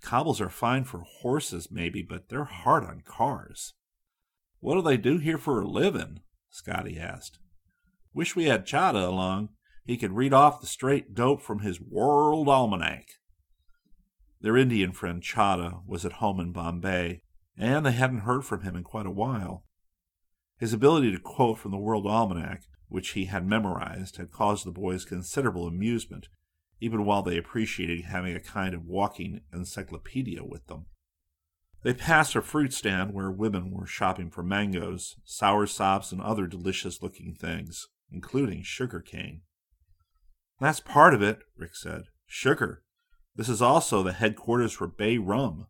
Cobbles 0.02 0.42
are 0.42 0.50
fine 0.50 0.84
for 0.84 1.04
horses, 1.22 1.70
maybe, 1.72 2.02
but 2.02 2.30
they're 2.30 2.46
hard 2.46 2.84
on 2.84 3.02
cars. 3.06 3.74
What 4.60 4.76
do 4.76 4.82
they 4.82 4.98
do 4.98 5.18
here 5.18 5.38
for 5.38 5.62
a 5.62 5.68
living? 5.68 6.22
Scotty 6.50 7.00
asked. 7.00 7.40
Wish 8.14 8.36
we 8.36 8.46
had 8.46 8.66
Chahda 8.66 9.08
along. 9.08 9.50
He 9.86 9.98
could 9.98 10.14
read 10.16 10.34
off 10.34 10.62
the 10.62 10.68
straight 10.68 11.14
dope 11.14 11.42
from 11.42 11.60
his 11.60 11.80
World 11.82 12.48
Almanac. 12.48 13.06
Their 14.42 14.58
Indian 14.58 14.92
friend 14.92 15.22
Chahda 15.22 15.86
was 15.86 16.06
at 16.06 16.14
home 16.14 16.40
in 16.40 16.52
Bombay, 16.52 17.22
and 17.58 17.86
they 17.86 17.92
hadn't 17.92 18.20
heard 18.20 18.46
from 18.46 18.62
him 18.62 18.76
in 18.76 18.84
quite 18.84 19.06
a 19.06 19.12
while. 19.12 19.66
His 20.60 20.74
ability 20.74 21.12
to 21.12 21.20
quote 21.20 21.58
from 21.58 21.72
the 21.72 21.78
World 21.78 22.06
Almanac, 22.08 22.64
which 22.88 23.10
he 23.10 23.26
had 23.26 23.46
memorized, 23.48 24.18
had 24.18 24.32
caused 24.32 24.66
the 24.66 24.72
boys 24.72 25.06
considerable 25.06 25.68
amusement, 25.68 26.28
even 26.80 27.06
while 27.06 27.22
they 27.22 27.38
appreciated 27.38 28.06
having 28.06 28.36
a 28.36 28.40
kind 28.40 28.74
of 28.74 28.86
walking 28.86 29.42
encyclopedia 29.54 30.44
with 30.44 30.66
them. 30.68 30.86
They 31.84 31.94
passed 31.94 32.36
a 32.36 32.42
fruit 32.42 32.74
stand 32.74 33.14
where 33.14 33.32
women 33.32 33.72
were 33.72 33.88
shopping 33.88 34.30
for 34.30 34.44
mangoes, 34.44 35.16
sour 35.24 35.66
sops, 35.66 36.12
and 36.12 36.22
other 36.22 36.46
delicious 36.46 37.02
looking 37.02 37.34
things, 37.34 37.88
including 38.12 38.64
sugar 38.64 39.00
cane. 39.00 39.42
That's 40.60 40.82
part 40.82 41.14
of 41.14 41.22
it, 41.22 41.40
Rick 41.58 41.76
said. 41.76 42.04
Sugar. 42.28 42.84
This 43.36 43.48
is 43.48 43.62
also 43.62 44.04
the 44.04 44.12
headquarters 44.12 44.74
for 44.74 44.88
Bay 44.88 45.18
Rum. 45.18 45.68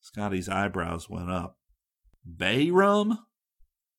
Scotty's 0.00 0.48
eyebrows 0.48 1.08
went 1.08 1.30
up. 1.30 1.58
Bay 2.36 2.70
Rum? 2.70 3.18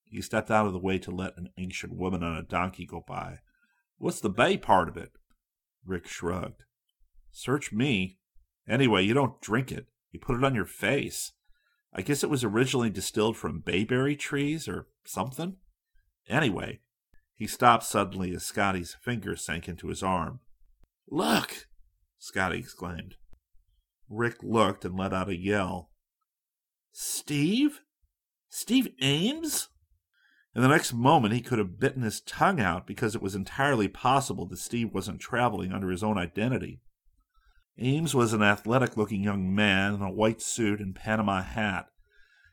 He 0.03 0.21
stepped 0.21 0.51
out 0.51 0.67
of 0.67 0.73
the 0.73 0.79
way 0.79 0.99
to 0.99 1.11
let 1.11 1.37
an 1.37 1.49
ancient 1.57 1.95
woman 1.95 2.21
on 2.23 2.35
a 2.35 2.43
donkey 2.43 2.85
go 2.85 3.03
by. 3.07 3.39
What's 3.97 4.19
the 4.19 4.29
bay 4.29 4.57
part 4.57 4.89
of 4.89 4.97
it? 4.97 5.11
Rick 5.85 6.07
shrugged. 6.07 6.63
Search 7.31 7.71
me. 7.71 8.17
Anyway, 8.67 9.03
you 9.03 9.13
don't 9.13 9.41
drink 9.41 9.71
it. 9.71 9.87
You 10.11 10.19
put 10.19 10.35
it 10.35 10.43
on 10.43 10.55
your 10.55 10.65
face. 10.65 11.31
I 11.93 12.01
guess 12.01 12.23
it 12.23 12.29
was 12.29 12.43
originally 12.43 12.89
distilled 12.89 13.37
from 13.37 13.59
bayberry 13.59 14.15
trees 14.15 14.67
or 14.67 14.87
something. 15.05 15.57
Anyway, 16.29 16.79
he 17.35 17.47
stopped 17.47 17.83
suddenly 17.83 18.33
as 18.33 18.43
Scotty's 18.43 18.95
finger 19.01 19.35
sank 19.35 19.67
into 19.67 19.87
his 19.87 20.03
arm. 20.03 20.39
Look! 21.09 21.67
Scotty 22.19 22.59
exclaimed. 22.59 23.15
Rick 24.09 24.43
looked 24.43 24.85
and 24.85 24.95
let 24.95 25.13
out 25.13 25.29
a 25.29 25.35
yell. 25.35 25.89
Steve? 26.91 27.81
Steve 28.49 28.89
Ames? 29.01 29.69
In 30.53 30.61
the 30.61 30.67
next 30.67 30.93
moment, 30.93 31.33
he 31.33 31.41
could 31.41 31.59
have 31.59 31.79
bitten 31.79 32.01
his 32.01 32.19
tongue 32.21 32.59
out 32.59 32.85
because 32.85 33.15
it 33.15 33.21
was 33.21 33.35
entirely 33.35 33.87
possible 33.87 34.45
that 34.47 34.57
Steve 34.57 34.93
wasn't 34.93 35.21
traveling 35.21 35.71
under 35.71 35.89
his 35.89 36.03
own 36.03 36.17
identity. 36.17 36.81
Ames 37.77 38.13
was 38.13 38.33
an 38.33 38.43
athletic 38.43 38.97
looking 38.97 39.23
young 39.23 39.55
man 39.55 39.95
in 39.95 40.01
a 40.01 40.11
white 40.11 40.41
suit 40.41 40.81
and 40.81 40.93
Panama 40.93 41.41
hat. 41.41 41.87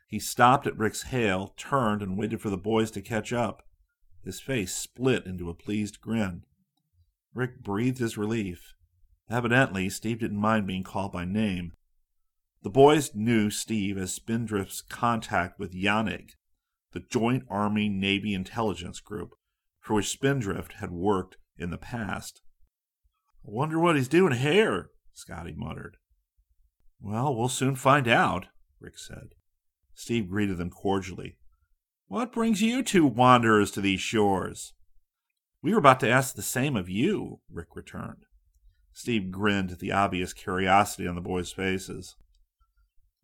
He 0.07 0.17
stopped 0.17 0.65
at 0.65 0.77
Rick's 0.77 1.03
hail, 1.03 1.53
turned, 1.57 2.01
and 2.01 2.17
waited 2.17 2.41
for 2.41 2.49
the 2.49 2.57
boys 2.57 2.89
to 2.91 3.01
catch 3.01 3.33
up. 3.33 3.63
His 4.23 4.39
face 4.39 4.73
split 4.73 5.25
into 5.25 5.49
a 5.49 5.53
pleased 5.53 6.01
grin. 6.01 6.43
Rick 7.33 7.61
breathed 7.61 7.99
his 7.99 8.17
relief. 8.17 8.73
Evidently, 9.29 9.89
Steve 9.89 10.19
didn't 10.19 10.37
mind 10.37 10.65
being 10.65 10.83
called 10.83 11.11
by 11.11 11.25
name. 11.25 11.73
The 12.63 12.69
boys 12.69 13.13
knew 13.13 13.49
Steve 13.49 13.97
as 13.97 14.13
Spindrift's 14.13 14.81
contact 14.81 15.59
with 15.59 15.73
JANIG, 15.73 16.33
the 16.93 16.99
Joint 16.99 17.43
Army 17.49 17.89
Navy 17.89 18.33
Intelligence 18.33 18.99
Group, 18.99 19.31
for 19.79 19.95
which 19.95 20.09
Spindrift 20.09 20.73
had 20.73 20.91
worked 20.91 21.37
in 21.57 21.69
the 21.69 21.77
past. 21.77 22.41
I 23.45 23.51
wonder 23.51 23.79
what 23.79 23.95
he's 23.95 24.07
doing 24.07 24.33
here, 24.33 24.89
Scotty 25.13 25.53
muttered. 25.55 25.97
Well, 26.99 27.35
we'll 27.35 27.49
soon 27.49 27.75
find 27.75 28.07
out, 28.07 28.47
Rick 28.79 28.97
said. 28.97 29.29
Steve 29.93 30.29
greeted 30.29 30.57
them 30.57 30.69
cordially. 30.69 31.37
What 32.07 32.33
brings 32.33 32.61
you 32.61 32.81
two 32.83 33.05
wanderers 33.05 33.71
to 33.71 33.81
these 33.81 34.01
shores? 34.01 34.73
We 35.61 35.71
were 35.71 35.79
about 35.79 35.99
to 36.01 36.09
ask 36.09 36.35
the 36.35 36.41
same 36.41 36.75
of 36.75 36.89
you, 36.89 37.41
Rick 37.51 37.75
returned. 37.75 38.23
Steve 38.93 39.31
grinned 39.31 39.71
at 39.71 39.79
the 39.79 39.91
obvious 39.91 40.33
curiosity 40.33 41.07
on 41.07 41.15
the 41.15 41.21
boys' 41.21 41.51
faces. 41.51 42.15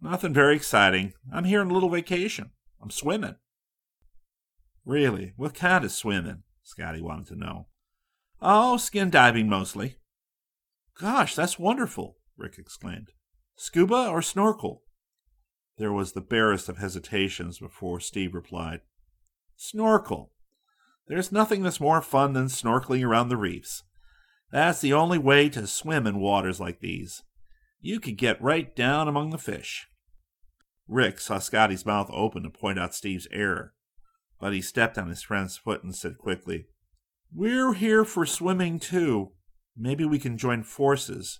Nothing 0.01 0.33
very 0.33 0.55
exciting. 0.55 1.13
I'm 1.33 1.45
here 1.45 1.61
on 1.61 1.71
a 1.71 1.73
little 1.73 1.89
vacation. 1.89 2.51
I'm 2.81 2.91
swimming. 2.91 3.35
Really? 4.85 5.33
What 5.35 5.55
kind 5.55 5.83
of 5.83 5.91
swimming? 5.91 6.43
Scotty 6.63 7.01
wanted 7.01 7.27
to 7.27 7.35
know. 7.35 7.67
Oh, 8.41 8.77
skin 8.77 9.09
diving 9.09 9.49
mostly. 9.49 9.97
Gosh, 10.99 11.35
that's 11.35 11.59
wonderful, 11.59 12.17
Rick 12.37 12.57
exclaimed. 12.57 13.11
Scuba 13.55 14.07
or 14.07 14.21
snorkel? 14.21 14.83
There 15.77 15.91
was 15.91 16.13
the 16.13 16.21
barest 16.21 16.69
of 16.69 16.77
hesitations 16.77 17.59
before 17.59 17.99
Steve 17.99 18.33
replied. 18.33 18.81
Snorkel. 19.57 20.31
There's 21.07 21.31
nothing 21.31 21.63
that's 21.63 21.79
more 21.79 22.01
fun 22.01 22.33
than 22.33 22.45
snorkeling 22.45 23.05
around 23.05 23.29
the 23.29 23.37
reefs. 23.37 23.83
That's 24.51 24.79
the 24.81 24.93
only 24.93 25.17
way 25.17 25.49
to 25.49 25.67
swim 25.67 26.07
in 26.07 26.19
waters 26.19 26.59
like 26.59 26.79
these. 26.79 27.23
You 27.81 27.99
could 27.99 28.17
get 28.17 28.41
right 28.41 28.75
down 28.75 29.07
among 29.07 29.29
the 29.29 29.37
fish. 29.37 29.87
Rick 30.87 31.19
saw 31.19 31.39
Scotty's 31.39 31.85
mouth 31.85 32.09
open 32.11 32.43
to 32.43 32.49
point 32.49 32.79
out 32.79 32.95
Steve's 32.95 33.27
error, 33.31 33.73
but 34.45 34.53
he 34.53 34.61
stepped 34.61 34.95
on 34.99 35.09
his 35.09 35.23
friend's 35.23 35.57
foot 35.57 35.83
and 35.83 35.95
said 35.95 36.19
quickly, 36.19 36.67
We're 37.33 37.73
here 37.73 38.05
for 38.05 38.27
swimming 38.27 38.77
too. 38.77 39.31
Maybe 39.75 40.05
we 40.05 40.19
can 40.19 40.37
join 40.37 40.61
forces. 40.61 41.39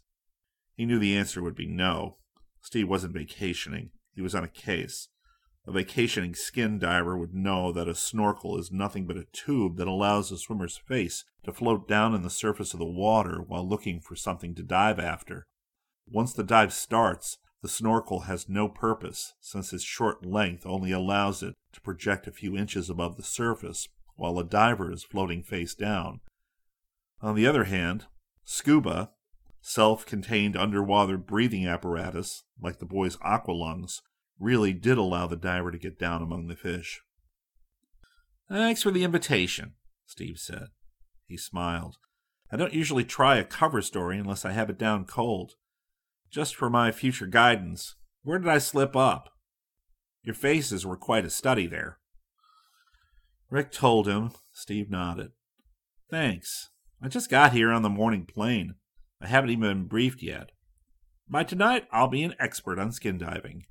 He 0.73 0.87
knew 0.87 0.97
the 0.97 1.15
answer 1.15 1.43
would 1.43 1.53
be 1.53 1.67
no. 1.67 2.17
Steve 2.61 2.89
wasn't 2.89 3.13
vacationing, 3.13 3.91
he 4.15 4.23
was 4.23 4.33
on 4.33 4.43
a 4.43 4.47
case. 4.47 5.09
A 5.67 5.71
vacationing 5.71 6.33
skin 6.33 6.79
diver 6.79 7.15
would 7.15 7.35
know 7.35 7.71
that 7.73 7.87
a 7.87 7.93
snorkel 7.93 8.57
is 8.57 8.71
nothing 8.71 9.05
but 9.05 9.17
a 9.17 9.27
tube 9.31 9.77
that 9.77 9.87
allows 9.87 10.31
the 10.31 10.37
swimmer's 10.39 10.77
face 10.77 11.25
to 11.43 11.53
float 11.53 11.87
down 11.87 12.15
in 12.15 12.23
the 12.23 12.31
surface 12.31 12.73
of 12.73 12.79
the 12.79 12.85
water 12.87 13.39
while 13.39 13.69
looking 13.69 13.99
for 13.99 14.15
something 14.15 14.55
to 14.55 14.63
dive 14.63 14.97
after. 14.97 15.45
Once 16.07 16.33
the 16.33 16.43
dive 16.43 16.73
starts, 16.73 17.37
the 17.65 17.69
snorkel 17.69 18.19
has 18.19 18.47
no 18.47 18.69
purpose, 18.69 19.33
since 19.41 19.73
its 19.73 19.83
short 19.83 20.23
length 20.23 20.67
only 20.67 20.91
allows 20.91 21.41
it 21.41 21.55
to 21.73 21.81
project 21.81 22.27
a 22.27 22.31
few 22.31 22.55
inches 22.55 22.91
above 22.91 23.17
the 23.17 23.23
surface 23.23 23.87
while 24.17 24.37
a 24.37 24.43
diver 24.43 24.91
is 24.91 25.03
floating 25.03 25.41
face 25.41 25.73
down. 25.73 26.19
On 27.21 27.33
the 27.33 27.47
other 27.47 27.63
hand, 27.63 28.05
scuba, 28.43 29.09
self 29.61 30.05
contained 30.05 30.55
underwater 30.55 31.17
breathing 31.17 31.67
apparatus, 31.67 32.43
like 32.61 32.77
the 32.77 32.85
boy's 32.85 33.17
aqua 33.23 33.53
lungs, 33.53 34.03
really 34.39 34.71
did 34.71 34.99
allow 34.99 35.25
the 35.25 35.35
diver 35.35 35.71
to 35.71 35.79
get 35.79 35.97
down 35.97 36.21
among 36.21 36.45
the 36.45 36.55
fish. 36.55 37.01
Thanks 38.47 38.83
for 38.83 38.91
the 38.91 39.03
invitation, 39.03 39.73
Steve 40.05 40.37
said. 40.37 40.67
He 41.27 41.35
smiled. 41.35 41.97
I 42.51 42.57
don't 42.57 42.75
usually 42.75 43.05
try 43.05 43.37
a 43.37 43.43
cover 43.43 43.81
story 43.81 44.19
unless 44.19 44.45
I 44.45 44.51
have 44.51 44.69
it 44.69 44.77
down 44.77 45.05
cold. 45.05 45.55
Just 46.35 46.53
for 46.53 46.69
my 46.69 46.91
future 46.91 47.27
guidance, 47.27 47.95
where 48.23 48.37
did 48.37 48.49
I 48.49 48.57
slip 48.57 48.93
up? 48.93 49.29
Your 50.21 50.35
faces 50.35 50.85
were 50.85 50.97
quite 50.97 51.23
a 51.23 51.29
study 51.29 51.65
there. 51.65 51.97
Rick 53.49 53.71
told 53.71 54.05
him. 54.05 54.31
Steve 54.51 54.89
nodded. 54.89 55.31
Thanks. 56.11 56.71
I 57.01 57.07
just 57.07 57.29
got 57.29 57.53
here 57.53 57.71
on 57.71 57.83
the 57.83 57.89
morning 57.89 58.25
plane. 58.25 58.75
I 59.21 59.27
haven't 59.27 59.51
even 59.51 59.61
been 59.61 59.87
briefed 59.87 60.21
yet. 60.21 60.49
By 61.29 61.45
tonight, 61.45 61.87
I'll 61.89 62.09
be 62.09 62.23
an 62.23 62.35
expert 62.37 62.79
on 62.79 62.91
skin 62.91 63.17
diving. 63.17 63.63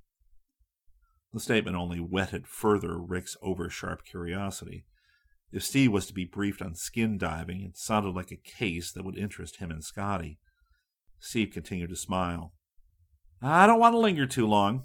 The 1.34 1.40
statement 1.40 1.76
only 1.76 1.98
whetted 1.98 2.46
further 2.46 2.96
Rick's 2.98 3.36
oversharp 3.42 4.06
curiosity. 4.06 4.86
If 5.52 5.64
Steve 5.64 5.92
was 5.92 6.06
to 6.06 6.14
be 6.14 6.24
briefed 6.24 6.62
on 6.62 6.76
skin 6.76 7.18
diving, 7.18 7.60
it 7.60 7.76
sounded 7.76 8.14
like 8.14 8.32
a 8.32 8.36
case 8.36 8.90
that 8.92 9.04
would 9.04 9.18
interest 9.18 9.56
him 9.56 9.70
and 9.70 9.84
Scotty. 9.84 10.38
Steve 11.24 11.52
continued 11.52 11.88
to 11.88 11.96
smile. 11.96 12.52
I 13.40 13.66
don't 13.66 13.80
want 13.80 13.94
to 13.94 13.98
linger 13.98 14.26
too 14.26 14.46
long. 14.46 14.84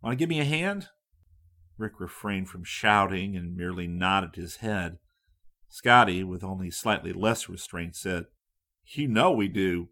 Want 0.00 0.12
to 0.12 0.16
give 0.16 0.28
me 0.28 0.38
a 0.38 0.44
hand? 0.44 0.86
Rick 1.76 1.98
refrained 1.98 2.48
from 2.48 2.62
shouting 2.62 3.36
and 3.36 3.56
merely 3.56 3.88
nodded 3.88 4.36
his 4.36 4.58
head. 4.58 4.98
Scotty, 5.68 6.22
with 6.22 6.44
only 6.44 6.70
slightly 6.70 7.12
less 7.12 7.48
restraint, 7.48 7.96
said, 7.96 8.26
You 8.86 9.08
know 9.08 9.32
we 9.32 9.48
do. 9.48 9.88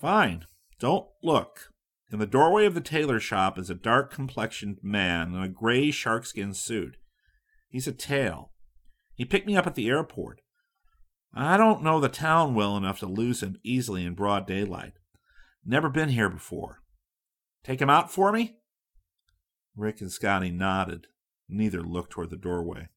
Fine. 0.00 0.46
Don't 0.80 1.06
look. 1.22 1.70
In 2.10 2.18
the 2.18 2.26
doorway 2.26 2.66
of 2.66 2.74
the 2.74 2.80
tailor 2.80 3.20
shop 3.20 3.56
is 3.58 3.70
a 3.70 3.74
dark 3.74 4.12
complexioned 4.12 4.78
man 4.82 5.34
in 5.34 5.40
a 5.40 5.48
gray 5.48 5.92
sharkskin 5.92 6.52
suit. 6.52 6.96
He's 7.68 7.86
a 7.86 7.92
tail. 7.92 8.50
He 9.14 9.24
picked 9.24 9.46
me 9.46 9.56
up 9.56 9.68
at 9.68 9.76
the 9.76 9.88
airport. 9.88 10.40
I 11.34 11.56
don't 11.56 11.82
know 11.82 11.98
the 11.98 12.08
town 12.08 12.54
well 12.54 12.76
enough 12.76 12.98
to 13.00 13.06
lose 13.06 13.42
him 13.42 13.58
easily 13.62 14.04
in 14.04 14.14
broad 14.14 14.46
daylight. 14.46 14.94
Never 15.64 15.88
been 15.88 16.10
here 16.10 16.28
before. 16.28 16.82
Take 17.64 17.80
him 17.80 17.90
out 17.90 18.12
for 18.12 18.32
me? 18.32 18.56
Rick 19.76 20.00
and 20.00 20.12
Scotty 20.12 20.50
nodded. 20.50 21.06
Neither 21.48 21.82
looked 21.82 22.12
toward 22.12 22.30
the 22.30 22.36
doorway. 22.36 22.88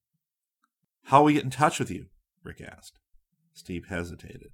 How 1.05 1.19
will 1.19 1.25
we 1.27 1.33
get 1.33 1.43
in 1.43 1.49
touch 1.49 1.79
with 1.79 1.91
you? 1.91 2.07
Rick 2.43 2.61
asked. 2.61 2.99
Steve 3.53 3.85
hesitated. 3.87 4.51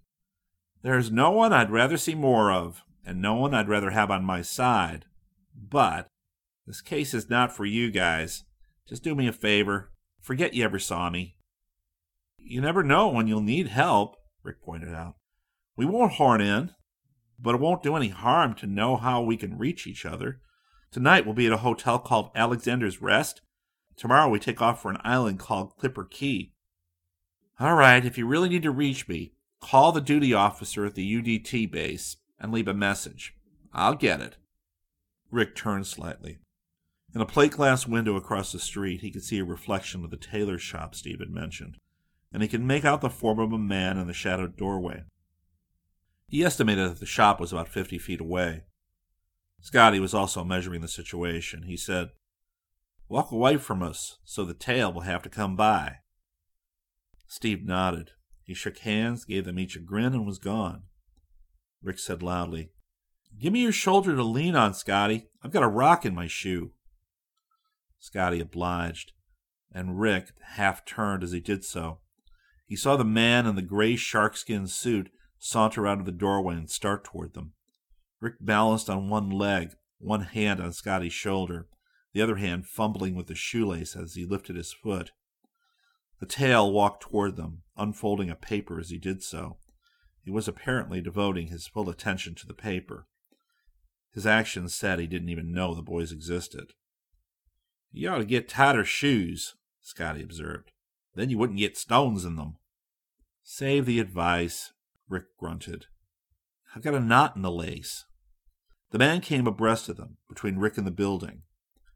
There's 0.83 1.11
no 1.11 1.31
one 1.31 1.53
I'd 1.53 1.71
rather 1.71 1.97
see 1.97 2.15
more 2.15 2.51
of, 2.51 2.83
and 3.05 3.21
no 3.21 3.35
one 3.35 3.53
I'd 3.53 3.69
rather 3.69 3.91
have 3.91 4.11
on 4.11 4.23
my 4.23 4.41
side. 4.41 5.05
But 5.55 6.07
this 6.67 6.81
case 6.81 7.13
is 7.13 7.29
not 7.29 7.55
for 7.55 7.65
you 7.65 7.89
guys. 7.89 8.43
Just 8.87 9.03
do 9.03 9.15
me 9.15 9.27
a 9.27 9.33
favor. 9.33 9.91
Forget 10.19 10.53
you 10.53 10.63
ever 10.63 10.79
saw 10.79 11.09
me. 11.09 11.35
You 12.43 12.61
never 12.61 12.83
know 12.83 13.07
when 13.07 13.27
you'll 13.27 13.41
need 13.41 13.67
help, 13.67 14.17
Rick 14.43 14.61
pointed 14.61 14.93
out. 14.93 15.15
We 15.75 15.85
won't 15.85 16.13
horn 16.13 16.41
in, 16.41 16.71
but 17.39 17.55
it 17.55 17.61
won't 17.61 17.83
do 17.83 17.95
any 17.95 18.09
harm 18.09 18.53
to 18.55 18.67
know 18.67 18.97
how 18.97 19.21
we 19.21 19.37
can 19.37 19.57
reach 19.57 19.87
each 19.87 20.05
other. 20.05 20.41
Tonight 20.91 21.25
we'll 21.25 21.33
be 21.33 21.47
at 21.47 21.53
a 21.53 21.57
hotel 21.57 21.97
called 21.99 22.31
Alexander's 22.35 23.01
Rest. 23.01 23.41
Tomorrow 23.95 24.29
we 24.29 24.39
take 24.39 24.61
off 24.61 24.81
for 24.81 24.91
an 24.91 25.01
island 25.03 25.39
called 25.39 25.77
Clipper 25.77 26.03
Cay. 26.03 26.53
All 27.59 27.75
right, 27.75 28.03
if 28.03 28.17
you 28.17 28.27
really 28.27 28.49
need 28.49 28.63
to 28.63 28.71
reach 28.71 29.07
me, 29.07 29.33
call 29.61 29.91
the 29.91 30.01
duty 30.01 30.33
officer 30.33 30.85
at 30.85 30.95
the 30.95 31.21
UDT 31.21 31.71
base 31.71 32.17
and 32.39 32.51
leave 32.51 32.67
a 32.67 32.73
message. 32.73 33.35
I'll 33.73 33.95
get 33.95 34.19
it. 34.19 34.37
Rick 35.29 35.55
turned 35.55 35.87
slightly. 35.87 36.39
In 37.13 37.21
a 37.21 37.25
plate 37.25 37.51
glass 37.51 37.87
window 37.87 38.15
across 38.15 38.51
the 38.51 38.59
street, 38.59 39.01
he 39.01 39.11
could 39.11 39.23
see 39.23 39.39
a 39.39 39.45
reflection 39.45 40.03
of 40.03 40.11
the 40.11 40.17
tailor 40.17 40.57
shop 40.57 40.95
Steve 40.95 41.19
had 41.19 41.29
mentioned, 41.29 41.77
and 42.31 42.41
he 42.41 42.49
could 42.49 42.61
make 42.61 42.85
out 42.85 43.01
the 43.01 43.09
form 43.09 43.39
of 43.39 43.51
a 43.51 43.57
man 43.57 43.97
in 43.97 44.07
the 44.07 44.13
shadowed 44.13 44.57
doorway. 44.57 45.03
He 46.27 46.43
estimated 46.43 46.89
that 46.89 46.99
the 46.99 47.05
shop 47.05 47.39
was 47.39 47.51
about 47.51 47.67
fifty 47.67 47.97
feet 47.97 48.21
away. 48.21 48.63
Scotty 49.61 49.99
was 49.99 50.13
also 50.13 50.43
measuring 50.43 50.81
the 50.81 50.87
situation. 50.87 51.63
He 51.63 51.77
said, 51.77 52.09
Walk 53.07 53.31
away 53.31 53.57
from 53.57 53.83
us, 53.83 54.17
so 54.23 54.45
the 54.45 54.53
tail 54.53 54.91
will 54.93 55.01
have 55.01 55.21
to 55.23 55.29
come 55.29 55.55
by. 55.55 55.97
Steve 57.27 57.63
nodded. 57.63 58.11
He 58.43 58.53
shook 58.53 58.79
hands, 58.79 59.25
gave 59.25 59.45
them 59.45 59.59
each 59.59 59.75
a 59.75 59.79
grin, 59.79 60.13
and 60.13 60.25
was 60.25 60.39
gone. 60.39 60.83
Rick 61.83 61.99
said 61.99 62.23
loudly, 62.23 62.71
Give 63.39 63.53
me 63.53 63.61
your 63.61 63.71
shoulder 63.71 64.15
to 64.15 64.23
lean 64.23 64.55
on, 64.55 64.73
Scotty. 64.73 65.27
I've 65.43 65.51
got 65.51 65.63
a 65.63 65.67
rock 65.67 66.05
in 66.05 66.15
my 66.15 66.27
shoe. 66.27 66.71
Scotty 67.99 68.39
obliged, 68.39 69.13
and 69.71 69.99
Rick 69.99 70.31
half 70.55 70.85
turned 70.85 71.23
as 71.23 71.31
he 71.31 71.39
did 71.39 71.63
so. 71.63 71.99
He 72.71 72.77
saw 72.77 72.95
the 72.95 73.03
man 73.03 73.45
in 73.47 73.55
the 73.55 73.61
gray 73.61 73.97
sharkskin 73.97 74.65
suit 74.65 75.11
saunter 75.37 75.85
out 75.85 75.99
of 75.99 76.05
the 76.05 76.11
doorway 76.13 76.55
and 76.55 76.69
start 76.69 77.03
toward 77.03 77.33
them. 77.33 77.51
Rick 78.21 78.35
balanced 78.39 78.89
on 78.89 79.09
one 79.09 79.29
leg, 79.29 79.73
one 79.97 80.21
hand 80.21 80.61
on 80.61 80.71
Scotty's 80.71 81.11
shoulder, 81.11 81.67
the 82.13 82.21
other 82.21 82.37
hand 82.37 82.65
fumbling 82.65 83.13
with 83.13 83.27
the 83.27 83.35
shoelace 83.35 83.93
as 83.93 84.13
he 84.13 84.23
lifted 84.23 84.55
his 84.55 84.71
foot. 84.71 85.11
The 86.21 86.25
tail 86.25 86.71
walked 86.71 87.03
toward 87.03 87.35
them, 87.35 87.63
unfolding 87.75 88.29
a 88.29 88.35
paper 88.35 88.79
as 88.79 88.89
he 88.89 88.97
did 88.97 89.21
so. 89.21 89.57
He 90.23 90.31
was 90.31 90.47
apparently 90.47 91.01
devoting 91.01 91.47
his 91.47 91.67
full 91.67 91.89
attention 91.89 92.35
to 92.35 92.47
the 92.47 92.53
paper. 92.53 93.05
His 94.13 94.25
actions 94.25 94.73
said 94.73 94.97
he 94.97 95.07
didn't 95.07 95.27
even 95.27 95.51
know 95.51 95.75
the 95.75 95.81
boys 95.81 96.13
existed. 96.13 96.71
You 97.91 98.07
ought 98.11 98.19
to 98.19 98.23
get 98.23 98.47
tighter 98.47 98.85
shoes, 98.85 99.55
Scotty 99.81 100.23
observed. 100.23 100.71
Then 101.15 101.29
you 101.29 101.37
wouldn't 101.37 101.59
get 101.59 101.75
stones 101.75 102.23
in 102.23 102.37
them. 102.37 102.55
Save 103.43 103.85
the 103.85 103.99
advice, 103.99 104.71
Rick 105.09 105.25
grunted. 105.37 105.85
I've 106.75 106.83
got 106.83 106.93
a 106.93 106.99
knot 106.99 107.35
in 107.35 107.41
the 107.41 107.51
lace. 107.51 108.05
The 108.91 108.99
man 108.99 109.21
came 109.21 109.47
abreast 109.47 109.89
of 109.89 109.97
them, 109.97 110.17
between 110.29 110.57
Rick 110.57 110.77
and 110.77 110.85
the 110.85 110.91
building, 110.91 111.43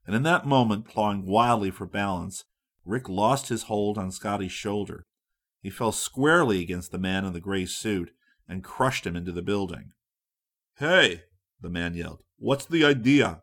and 0.05 0.15
in 0.15 0.23
that 0.23 0.45
moment, 0.45 0.87
clawing 0.87 1.25
wildly 1.25 1.71
for 1.71 1.85
balance, 1.85 2.45
Rick 2.83 3.09
lost 3.09 3.49
his 3.49 3.63
hold 3.63 3.97
on 3.97 4.11
Scotty's 4.11 4.51
shoulder. 4.51 5.05
He 5.61 5.69
fell 5.69 5.91
squarely 5.91 6.61
against 6.61 6.91
the 6.91 6.99
man 6.99 7.25
in 7.25 7.33
the 7.33 7.39
gray 7.39 7.65
suit 7.65 8.11
and 8.47 8.63
crushed 8.63 9.05
him 9.05 9.15
into 9.15 9.31
the 9.31 9.41
building. 9.41 9.91
Hey, 10.77 11.23
the 11.61 11.69
man 11.69 11.95
yelled. 11.95 12.21
What's 12.37 12.65
the 12.65 12.85
idea? 12.85 13.41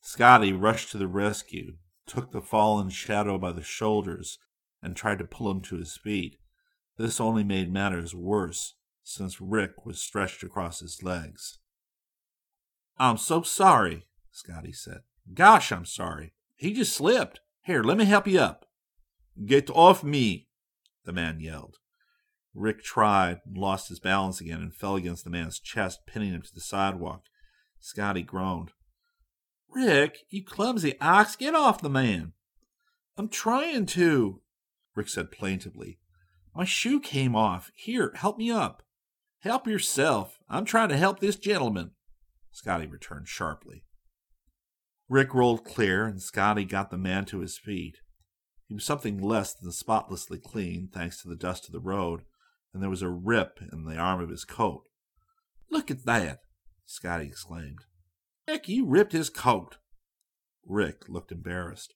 Scotty 0.00 0.52
rushed 0.52 0.90
to 0.90 0.98
the 0.98 1.06
rescue, 1.06 1.76
took 2.06 2.32
the 2.32 2.40
fallen 2.40 2.90
shadow 2.90 3.38
by 3.38 3.52
the 3.52 3.62
shoulders, 3.62 4.38
and 4.82 4.96
tried 4.96 5.18
to 5.18 5.24
pull 5.24 5.50
him 5.50 5.60
to 5.60 5.76
his 5.76 5.96
feet. 5.96 6.38
This 7.02 7.20
only 7.20 7.42
made 7.42 7.72
matters 7.72 8.14
worse, 8.14 8.74
since 9.02 9.40
Rick 9.40 9.84
was 9.84 10.00
stretched 10.00 10.44
across 10.44 10.78
his 10.78 11.02
legs. 11.02 11.58
I'm 12.96 13.16
so 13.16 13.42
sorry, 13.42 14.06
Scotty 14.30 14.70
said. 14.70 15.00
Gosh, 15.34 15.72
I'm 15.72 15.84
sorry. 15.84 16.32
He 16.54 16.72
just 16.72 16.94
slipped. 16.94 17.40
Here, 17.64 17.82
let 17.82 17.96
me 17.96 18.04
help 18.04 18.28
you 18.28 18.38
up. 18.38 18.66
Get 19.44 19.68
off 19.68 20.04
me, 20.04 20.46
the 21.04 21.12
man 21.12 21.40
yelled. 21.40 21.78
Rick 22.54 22.84
tried 22.84 23.40
and 23.44 23.58
lost 23.58 23.88
his 23.88 23.98
balance 23.98 24.40
again 24.40 24.60
and 24.60 24.72
fell 24.72 24.94
against 24.94 25.24
the 25.24 25.30
man's 25.30 25.58
chest, 25.58 26.06
pinning 26.06 26.30
him 26.30 26.42
to 26.42 26.54
the 26.54 26.60
sidewalk. 26.60 27.24
Scotty 27.80 28.22
groaned. 28.22 28.70
Rick, 29.68 30.18
you 30.30 30.44
clumsy 30.44 30.94
ox, 31.00 31.34
get 31.34 31.56
off 31.56 31.82
the 31.82 31.90
man. 31.90 32.34
I'm 33.16 33.28
trying 33.28 33.86
to, 33.86 34.40
Rick 34.94 35.08
said 35.08 35.32
plaintively. 35.32 35.98
My 36.54 36.64
shoe 36.64 37.00
came 37.00 37.34
off. 37.34 37.70
Here, 37.74 38.12
help 38.14 38.38
me 38.38 38.50
up. 38.50 38.82
Help 39.40 39.66
yourself. 39.66 40.38
I'm 40.48 40.64
trying 40.64 40.90
to 40.90 40.96
help 40.96 41.18
this 41.18 41.36
gentleman, 41.36 41.92
Scotty 42.52 42.86
returned 42.86 43.28
sharply. 43.28 43.84
Rick 45.08 45.34
rolled 45.34 45.64
clear, 45.64 46.06
and 46.06 46.22
Scotty 46.22 46.64
got 46.64 46.90
the 46.90 46.98
man 46.98 47.24
to 47.26 47.40
his 47.40 47.58
feet. 47.58 47.98
He 48.66 48.74
was 48.74 48.84
something 48.84 49.18
less 49.18 49.54
than 49.54 49.72
spotlessly 49.72 50.38
clean, 50.38 50.88
thanks 50.92 51.20
to 51.22 51.28
the 51.28 51.36
dust 51.36 51.66
of 51.66 51.72
the 51.72 51.80
road, 51.80 52.22
and 52.72 52.82
there 52.82 52.90
was 52.90 53.02
a 53.02 53.08
rip 53.08 53.60
in 53.72 53.84
the 53.84 53.96
arm 53.96 54.20
of 54.20 54.30
his 54.30 54.44
coat. 54.44 54.88
Look 55.70 55.90
at 55.90 56.04
that! 56.04 56.40
Scotty 56.86 57.26
exclaimed. 57.26 57.80
Rick, 58.46 58.68
you 58.68 58.86
ripped 58.86 59.12
his 59.12 59.30
coat. 59.30 59.78
Rick 60.64 61.08
looked 61.08 61.32
embarrassed. 61.32 61.94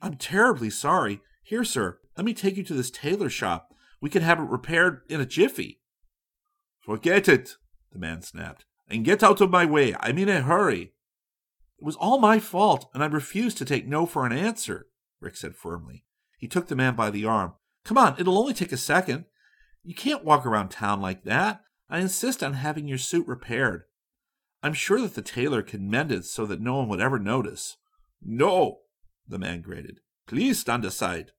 I'm 0.00 0.16
terribly 0.16 0.70
sorry. 0.70 1.20
Here, 1.44 1.62
sir, 1.62 1.98
let 2.16 2.24
me 2.24 2.32
take 2.32 2.56
you 2.56 2.64
to 2.64 2.74
this 2.74 2.90
tailor 2.90 3.28
shop. 3.28 3.74
We 4.00 4.08
can 4.08 4.22
have 4.22 4.38
it 4.40 4.44
repaired 4.44 5.02
in 5.10 5.20
a 5.20 5.26
jiffy. 5.26 5.82
Forget 6.80 7.28
it, 7.28 7.56
the 7.92 7.98
man 7.98 8.22
snapped, 8.22 8.64
and 8.88 9.04
get 9.04 9.22
out 9.22 9.42
of 9.42 9.50
my 9.50 9.66
way. 9.66 9.94
I'm 10.00 10.16
in 10.16 10.30
a 10.30 10.40
hurry. 10.40 10.94
It 11.78 11.84
was 11.84 11.96
all 11.96 12.18
my 12.18 12.38
fault, 12.38 12.88
and 12.94 13.02
I 13.02 13.06
refuse 13.06 13.54
to 13.56 13.64
take 13.66 13.86
no 13.86 14.06
for 14.06 14.24
an 14.24 14.32
answer, 14.32 14.86
Rick 15.20 15.36
said 15.36 15.54
firmly. 15.54 16.04
He 16.38 16.48
took 16.48 16.68
the 16.68 16.76
man 16.76 16.96
by 16.96 17.10
the 17.10 17.26
arm. 17.26 17.54
Come 17.84 17.98
on, 17.98 18.16
it'll 18.18 18.38
only 18.38 18.54
take 18.54 18.72
a 18.72 18.78
second. 18.78 19.26
You 19.82 19.94
can't 19.94 20.24
walk 20.24 20.46
around 20.46 20.70
town 20.70 21.02
like 21.02 21.24
that. 21.24 21.60
I 21.90 22.00
insist 22.00 22.42
on 22.42 22.54
having 22.54 22.88
your 22.88 22.96
suit 22.96 23.26
repaired. 23.26 23.82
I'm 24.62 24.72
sure 24.72 25.00
that 25.02 25.14
the 25.14 25.20
tailor 25.20 25.62
can 25.62 25.90
mend 25.90 26.10
it 26.10 26.24
so 26.24 26.46
that 26.46 26.60
no 26.60 26.76
one 26.76 26.88
would 26.88 27.00
ever 27.00 27.18
notice. 27.18 27.76
No, 28.22 28.78
the 29.28 29.38
man 29.38 29.60
grated. 29.60 30.00
Please 30.26 30.58
stand 30.58 30.84
aside. 30.84 31.32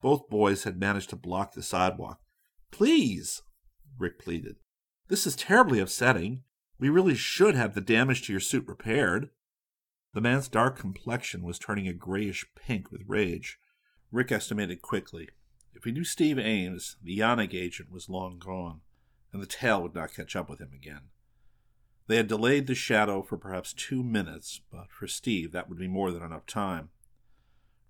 Both 0.00 0.28
boys 0.28 0.64
had 0.64 0.78
managed 0.78 1.10
to 1.10 1.16
block 1.16 1.52
the 1.52 1.62
sidewalk. 1.62 2.20
Please, 2.70 3.42
Rick 3.98 4.18
pleaded. 4.18 4.56
This 5.08 5.26
is 5.26 5.36
terribly 5.36 5.80
upsetting. 5.80 6.42
We 6.78 6.88
really 6.88 7.14
should 7.14 7.54
have 7.54 7.74
the 7.74 7.80
damage 7.80 8.22
to 8.26 8.32
your 8.32 8.40
suit 8.40 8.66
repaired. 8.66 9.30
The 10.14 10.20
man's 10.20 10.48
dark 10.48 10.78
complexion 10.78 11.42
was 11.42 11.58
turning 11.58 11.88
a 11.88 11.92
grayish 11.92 12.44
pink 12.54 12.90
with 12.90 13.02
rage. 13.06 13.58
Rick 14.10 14.32
estimated 14.32 14.82
quickly. 14.82 15.28
If 15.74 15.84
he 15.84 15.92
knew 15.92 16.04
Steve 16.04 16.38
Ames, 16.38 16.96
the 17.02 17.16
JANIG 17.18 17.54
agent 17.54 17.90
was 17.92 18.08
long 18.08 18.38
gone, 18.38 18.80
and 19.32 19.42
the 19.42 19.46
tail 19.46 19.82
would 19.82 19.94
not 19.94 20.14
catch 20.14 20.34
up 20.34 20.48
with 20.48 20.60
him 20.60 20.72
again. 20.74 21.10
They 22.06 22.16
had 22.16 22.26
delayed 22.26 22.66
the 22.66 22.74
shadow 22.74 23.22
for 23.22 23.36
perhaps 23.36 23.72
two 23.72 24.02
minutes, 24.02 24.60
but 24.72 24.90
for 24.90 25.06
Steve 25.06 25.52
that 25.52 25.68
would 25.68 25.78
be 25.78 25.88
more 25.88 26.10
than 26.10 26.22
enough 26.22 26.46
time. 26.46 26.88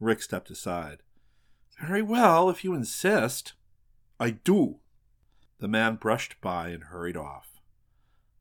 Rick 0.01 0.23
stepped 0.23 0.51
aside. 0.51 1.03
Very 1.81 2.03
well, 2.03 2.51
if 2.51 2.65
you 2.65 2.75
insist. 2.75 3.55
I 4.21 4.31
do. 4.31 4.81
The 5.61 5.69
man 5.69 5.97
brushed 5.97 6.41
by 6.41 6.69
and 6.69 6.85
hurried 6.85 7.17
off. 7.17 7.61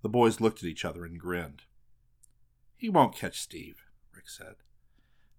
The 0.02 0.10
boys 0.10 0.39
looked 0.39 0.60
at 0.60 0.70
each 0.70 0.86
other 0.86 1.06
and 1.06 1.20
grinned. 1.20 1.63
He 2.76 2.89
won't 2.89 3.15
catch 3.15 3.39
Steve, 3.39 3.84
Rick 4.15 4.30
said. 4.30 4.56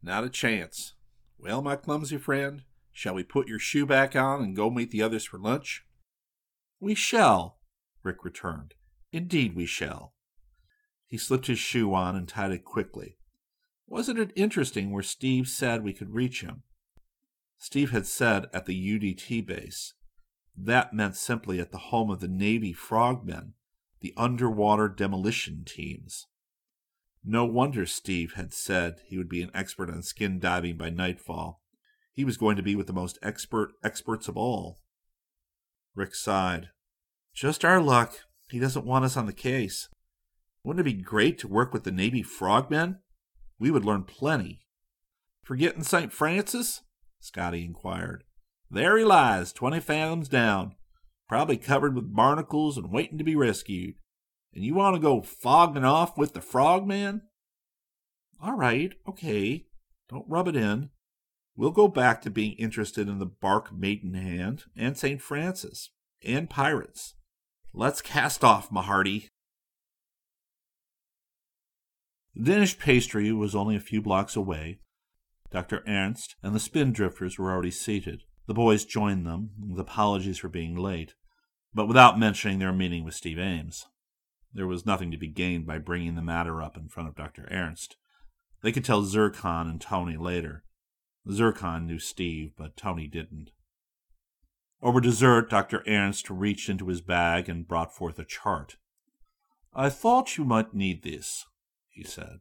Not 0.03 0.25
a 0.25 0.29
chance. 0.29 0.95
Well, 1.39 1.63
my 1.63 1.77
clumsy 1.77 2.19
friend, 2.19 2.63
shall 2.93 3.15
we 3.15 3.23
put 3.23 3.49
your 3.49 3.61
shoe 3.61 3.87
back 3.87 4.17
on 4.17 4.43
and 4.43 4.57
go 4.57 4.71
meet 4.71 4.91
the 4.91 5.03
others 5.03 5.25
for 5.25 5.39
lunch? 5.39 5.85
We 6.81 6.95
shall, 6.95 7.59
Rick 8.03 8.25
returned. 8.25 8.75
Indeed, 9.13 9.55
we 9.55 9.67
shall. 9.67 10.15
He 11.07 11.17
slipped 11.17 11.47
his 11.47 11.59
shoe 11.59 11.95
on 11.95 12.17
and 12.17 12.29
tied 12.29 12.53
it 12.53 12.65
quickly. 12.65 13.17
Wasn't 13.88 14.18
it 14.18 14.33
interesting 14.37 14.90
where 14.90 15.03
Steve 15.03 15.48
said 15.48 15.83
we 15.83 15.94
could 15.94 16.14
reach 16.14 16.42
him? 16.42 16.62
Steve 17.57 17.90
had 17.90 18.07
said 18.07 18.46
at 18.53 18.66
the 18.66 18.98
UDT 18.98 19.46
base. 19.46 19.94
That 20.57 20.92
meant 20.92 21.16
simply 21.16 21.59
at 21.59 21.72
the 21.72 21.79
home 21.79 22.11
of 22.11 22.20
the 22.20 22.29
Navy 22.29 22.72
frogmen, 22.72 23.55
the 24.01 24.12
underwater 24.16 24.88
demolition 24.88 25.64
teams. 25.64 26.27
No 27.24 27.44
wonder 27.46 27.87
Steve 27.87 28.35
had 28.35 28.53
said 28.53 29.01
he 29.07 29.16
would 29.16 29.29
be 29.29 29.42
an 29.42 29.51
expert 29.55 29.90
on 29.90 30.03
skin 30.03 30.38
diving 30.38 30.77
by 30.77 30.90
nightfall. 30.90 31.62
He 32.12 32.24
was 32.24 32.37
going 32.37 32.57
to 32.57 32.62
be 32.62 32.77
with 32.77 32.88
the 32.88 32.92
most 32.92 33.18
expert 33.22 33.72
experts 33.83 34.29
of 34.29 34.37
all. 34.37 34.81
Rick 35.94 36.14
sighed. 36.14 36.68
Just 37.35 37.64
our 37.64 37.81
luck. 37.81 38.18
He 38.51 38.59
doesn't 38.59 38.87
want 38.87 39.05
us 39.05 39.16
on 39.16 39.27
the 39.27 39.33
case. 39.33 39.88
Wouldn't 40.62 40.87
it 40.87 40.96
be 40.96 41.03
great 41.03 41.38
to 41.38 41.48
work 41.48 41.72
with 41.72 41.85
the 41.85 41.90
Navy 41.90 42.22
frogmen? 42.22 42.98
We 43.59 43.71
would 43.71 43.85
learn 43.85 44.05
plenty. 44.05 44.61
Forgetting 45.44 45.83
St. 45.83 46.12
Francis? 46.12 46.83
Scotty 47.21 47.64
inquired. 47.64 48.25
There 48.71 48.99
he 48.99 49.05
lies, 49.05 49.53
twenty 49.53 49.81
fathoms 49.81 50.29
down, 50.29 50.75
probably 51.29 51.57
covered 51.57 51.94
with 51.94 52.14
barnacles 52.14 52.77
and 52.77 52.92
waiting 52.92 53.18
to 53.18 53.25
be 53.25 53.35
rescued. 53.35 53.94
And 54.55 54.64
you 54.64 54.75
want 54.75 54.97
to 54.97 55.01
go 55.01 55.23
fogging 55.23 55.85
off 55.85 56.18
with 56.18 56.35
the 56.35 56.40
frogmen? 56.40 57.23
All 58.42 58.57
right, 58.57 58.92
okay, 59.09 59.66
Don't 60.09 60.29
rub 60.29 60.49
it 60.49 60.57
in. 60.57 60.90
We'll 61.57 61.71
go 61.71 61.88
back 61.88 62.23
to 62.23 62.31
being 62.31 62.53
interested 62.53 63.09
in 63.09 63.18
the 63.18 63.27
Bark 63.27 63.73
Maidenhand 63.77 64.64
and 64.77 64.97
St. 64.97 65.21
Francis 65.21 65.90
and 66.25 66.49
pirates. 66.49 67.14
Let's 67.75 68.01
cast 68.01 68.44
off, 68.44 68.71
Mahardy. 68.71 69.29
The 72.38 72.53
Danish 72.53 72.79
pastry 72.79 73.33
was 73.33 73.57
only 73.57 73.74
a 73.74 73.81
few 73.81 74.01
blocks 74.01 74.37
away. 74.37 74.79
Dr. 75.51 75.83
Ernst 75.88 76.37
and 76.40 76.55
the 76.55 76.61
Spindrifters 76.61 77.37
were 77.37 77.51
already 77.51 77.72
seated. 77.72 78.22
The 78.46 78.55
boys 78.55 78.85
joined 78.85 79.27
them, 79.27 79.51
with 79.68 79.81
apologies 79.81 80.38
for 80.38 80.48
being 80.48 80.77
late, 80.77 81.14
but 81.74 81.88
without 81.88 82.16
mentioning 82.16 82.61
their 82.61 82.72
meeting 82.72 83.05
with 83.05 83.14
Steve 83.14 83.40
Ames. 83.40 83.87
There 84.55 84.68
was 84.68 84.87
nothing 84.87 85.11
to 85.11 85.16
be 85.16 85.27
gained 85.27 85.66
by 85.66 85.79
bringing 85.79 86.14
the 86.14 86.22
matter 86.22 86.62
up 86.62 86.77
in 86.77 86.88
front 86.88 87.09
of 87.09 87.16
Dr. 87.16 87.48
Ernst. 87.51 87.96
They 88.62 88.70
could 88.70 88.85
tell 88.85 89.03
Zircon 89.03 89.68
and 89.68 89.81
Tony 89.81 90.16
later. 90.16 90.62
Zircon 91.29 91.88
knew 91.88 91.98
Steve, 91.98 92.53
but 92.57 92.77
Tony 92.77 93.09
didn't. 93.09 93.51
Over 94.81 95.01
dessert, 95.01 95.51
Dr. 95.51 95.83
Ernst 95.88 96.31
reached 96.31 96.68
into 96.68 96.87
his 96.87 97.01
bag 97.01 97.48
and 97.48 97.66
brought 97.66 97.96
forth 97.96 98.16
a 98.20 98.24
chart. 98.24 98.77
I 99.74 99.90
thought 99.90 100.38
you 100.38 100.44
might 100.44 100.72
need 100.72 101.03
this, 101.03 101.44
he 101.99 102.05
said. 102.05 102.39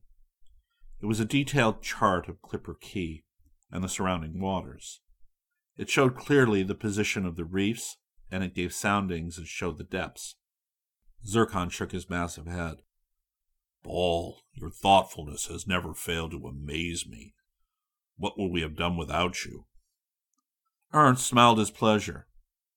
It 1.02 1.08
was 1.08 1.20
a 1.20 1.26
detailed 1.26 1.82
chart 1.82 2.30
of 2.30 2.42
Clipper 2.44 2.76
Cay 2.80 3.24
and 3.72 3.84
the 3.84 3.90
surrounding 3.90 4.40
waters. 4.40 5.02
It 5.76 5.90
showed 5.90 6.16
clearly 6.16 6.62
the 6.62 6.76
position 6.76 7.26
of 7.26 7.36
the 7.36 7.44
reefs, 7.44 7.98
and 8.32 8.44
it 8.44 8.56
gave 8.56 8.74
soundings 8.74 9.36
that 9.36 9.48
showed 9.48 9.78
the 9.78 9.84
depths. 9.84 10.36
Zircon 11.26 11.70
shook 11.70 11.92
his 11.92 12.10
massive 12.10 12.46
head. 12.46 12.78
Paul, 13.84 14.42
your 14.54 14.70
thoughtfulness 14.70 15.48
has 15.48 15.68
never 15.68 15.94
failed 15.94 16.32
to 16.32 16.48
amaze 16.48 17.08
me. 17.08 17.34
What 18.16 18.38
would 18.38 18.52
we 18.52 18.62
have 18.62 18.76
done 18.76 18.96
without 18.96 19.44
you? 19.44 19.66
Ernst 20.94 21.26
smiled 21.26 21.58
his 21.58 21.72
pleasure. 21.72 22.28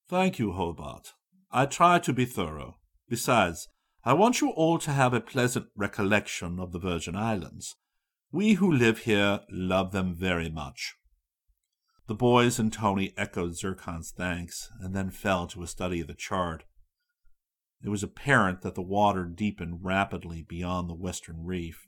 Thank 0.08 0.38
you, 0.38 0.52
Hobart. 0.52 1.12
I 1.50 1.66
try 1.66 1.98
to 1.98 2.12
be 2.12 2.24
thorough. 2.24 2.78
Besides, 3.08 3.68
I 4.02 4.14
want 4.14 4.40
you 4.40 4.48
all 4.50 4.78
to 4.78 4.92
have 4.92 5.12
a 5.12 5.20
pleasant 5.20 5.66
recollection 5.76 6.58
of 6.58 6.72
the 6.72 6.78
Virgin 6.78 7.14
Islands. 7.14 7.76
We 8.32 8.54
who 8.54 8.72
live 8.72 9.00
here 9.00 9.40
love 9.50 9.92
them 9.92 10.14
very 10.14 10.48
much. 10.48 10.94
The 12.06 12.14
boys 12.14 12.58
and 12.58 12.72
Tony 12.72 13.12
echoed 13.18 13.52
Zircon's 13.52 14.10
thanks 14.10 14.70
and 14.80 14.96
then 14.96 15.10
fell 15.10 15.46
to 15.48 15.62
a 15.62 15.66
study 15.66 16.00
of 16.00 16.06
the 16.06 16.14
chart. 16.14 16.64
It 17.84 17.90
was 17.90 18.02
apparent 18.02 18.62
that 18.62 18.74
the 18.74 18.80
water 18.80 19.24
deepened 19.24 19.80
rapidly 19.82 20.46
beyond 20.48 20.88
the 20.88 20.94
western 20.94 21.44
reef. 21.44 21.86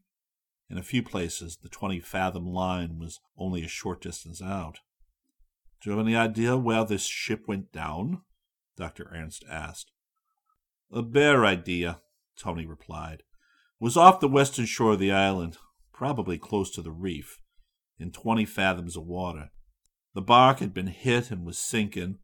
In 0.68 0.76
a 0.76 0.82
few 0.82 1.02
places, 1.02 1.56
the 1.62 1.70
20 1.70 2.00
fathom 2.00 2.46
line 2.46 2.98
was 2.98 3.20
only 3.38 3.64
a 3.64 3.68
short 3.68 4.02
distance 4.02 4.42
out. 4.42 4.80
Do 5.80 5.88
you 5.90 5.96
have 5.96 6.06
any 6.06 6.14
idea 6.14 6.58
where 6.58 6.84
this 6.84 7.06
ship 7.06 7.48
went 7.48 7.72
down? 7.72 8.20
Dr. 8.76 9.10
Ernst 9.14 9.44
asked. 9.50 9.92
A 10.92 11.02
bare 11.02 11.46
idea, 11.46 12.00
Tony 12.38 12.66
replied. 12.66 13.22
Was 13.80 13.96
off 13.96 14.20
the 14.20 14.28
western 14.28 14.66
shore 14.66 14.92
of 14.92 14.98
the 14.98 15.12
island, 15.12 15.56
probably 15.92 16.38
close 16.38 16.70
to 16.72 16.82
the 16.82 16.92
reef, 16.92 17.38
in 17.98 18.12
20 18.12 18.44
fathoms 18.44 18.96
of 18.96 19.06
water. 19.06 19.50
The 20.14 20.22
bark 20.22 20.58
had 20.58 20.74
been 20.74 20.88
hit 20.88 21.30
and 21.30 21.46
was 21.46 21.58
sinking, 21.58 22.18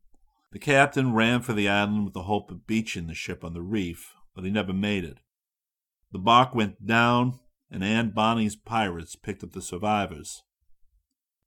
the 0.50 0.58
captain 0.58 1.12
ran 1.12 1.42
for 1.42 1.52
the 1.52 1.68
island 1.68 2.04
with 2.04 2.14
the 2.14 2.22
hope 2.22 2.50
of 2.50 2.66
beaching 2.66 3.06
the 3.06 3.14
ship 3.14 3.44
on 3.44 3.52
the 3.52 3.62
reef, 3.62 4.14
but 4.34 4.44
he 4.44 4.50
never 4.50 4.72
made 4.72 5.04
it. 5.04 5.18
The 6.10 6.18
bark 6.18 6.54
went 6.54 6.86
down, 6.86 7.38
and 7.70 7.84
Anne 7.84 8.10
Bonny's 8.10 8.56
pirates 8.56 9.14
picked 9.14 9.44
up 9.44 9.52
the 9.52 9.60
survivors. 9.60 10.42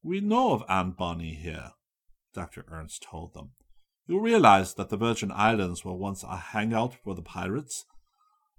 We 0.03 0.21
know 0.21 0.53
of 0.53 0.63
Anne 0.69 0.91
Bonny 0.91 1.33
here, 1.33 1.71
Dr. 2.33 2.65
Ernst 2.67 3.03
told 3.03 3.33
them. 3.33 3.51
You 4.07 4.19
realize 4.19 4.73
that 4.75 4.89
the 4.89 4.97
Virgin 4.97 5.31
Islands 5.31 5.85
were 5.85 5.93
once 5.95 6.23
a 6.23 6.35
hangout 6.35 6.95
for 7.03 7.15
the 7.15 7.21
pirates? 7.21 7.85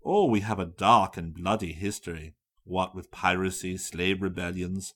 Oh, 0.05 0.27
we 0.27 0.41
have 0.41 0.59
a 0.59 0.67
dark 0.67 1.17
and 1.17 1.35
bloody 1.35 1.73
history, 1.73 2.35
what 2.65 2.95
with 2.95 3.11
piracy, 3.11 3.77
slave 3.77 4.23
rebellions, 4.23 4.95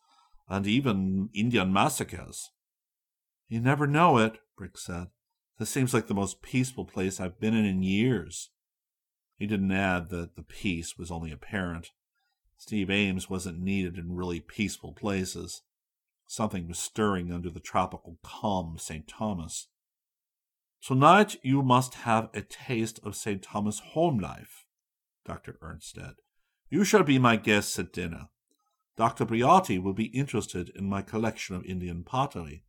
and 0.49 0.67
even 0.67 1.31
Indian 1.35 1.73
massacres. 1.73 2.51
You 3.49 3.61
never 3.61 3.87
know 3.87 4.19
it, 4.19 4.39
Rick 4.59 4.79
said. 4.79 5.09
This 5.59 5.71
seems 5.71 5.95
like 5.95 6.07
the 6.07 6.15
most 6.15 6.43
peaceful 6.43 6.85
place 6.85 7.21
I've 7.21 7.41
been 7.41 7.55
in 7.55 7.65
in 7.65 7.83
years. 7.83 8.51
He 9.39 9.47
didn't 9.47 9.73
add 9.73 10.11
that 10.11 10.37
the 10.37 10.43
peace 10.43 10.97
was 10.97 11.11
only 11.11 11.31
apparent. 11.31 11.91
Steve 12.57 12.91
Ames 12.91 13.29
wasn't 13.29 13.61
needed 13.61 13.99
in 13.99 14.17
really 14.17 14.41
peaceful 14.41 14.93
places. 14.93 15.63
Something 16.27 16.67
was 16.67 16.79
stirring 16.79 17.33
under 17.33 17.51
the 17.51 17.61
tropical 17.61 18.19
calm 18.23 18.75
of 18.75 18.81
St. 18.81 19.07
Thomas. 19.07 19.69
Tonight 20.83 21.37
you 21.43 21.63
must 21.63 21.95
have 21.95 22.29
a 22.33 22.43
taste 22.43 23.01
of 23.03 23.17
St. 23.17 23.43
Thomas 23.43 23.81
home 23.81 24.19
life, 24.19 24.65
Dr. 25.25 25.59
Ernst 25.61 25.95
said. 25.95 26.15
You 26.69 26.85
shall 26.85 27.03
be 27.03 27.19
my 27.19 27.37
guests 27.37 27.79
at 27.79 27.93
dinner. 27.93 28.29
Dr. 28.97 29.27
Briotti 29.27 29.83
will 29.83 29.93
be 29.93 30.07
interested 30.07 30.71
in 30.75 30.89
my 30.89 31.03
collection 31.03 31.55
of 31.55 31.65
Indian 31.65 32.03
pottery. 32.03 32.65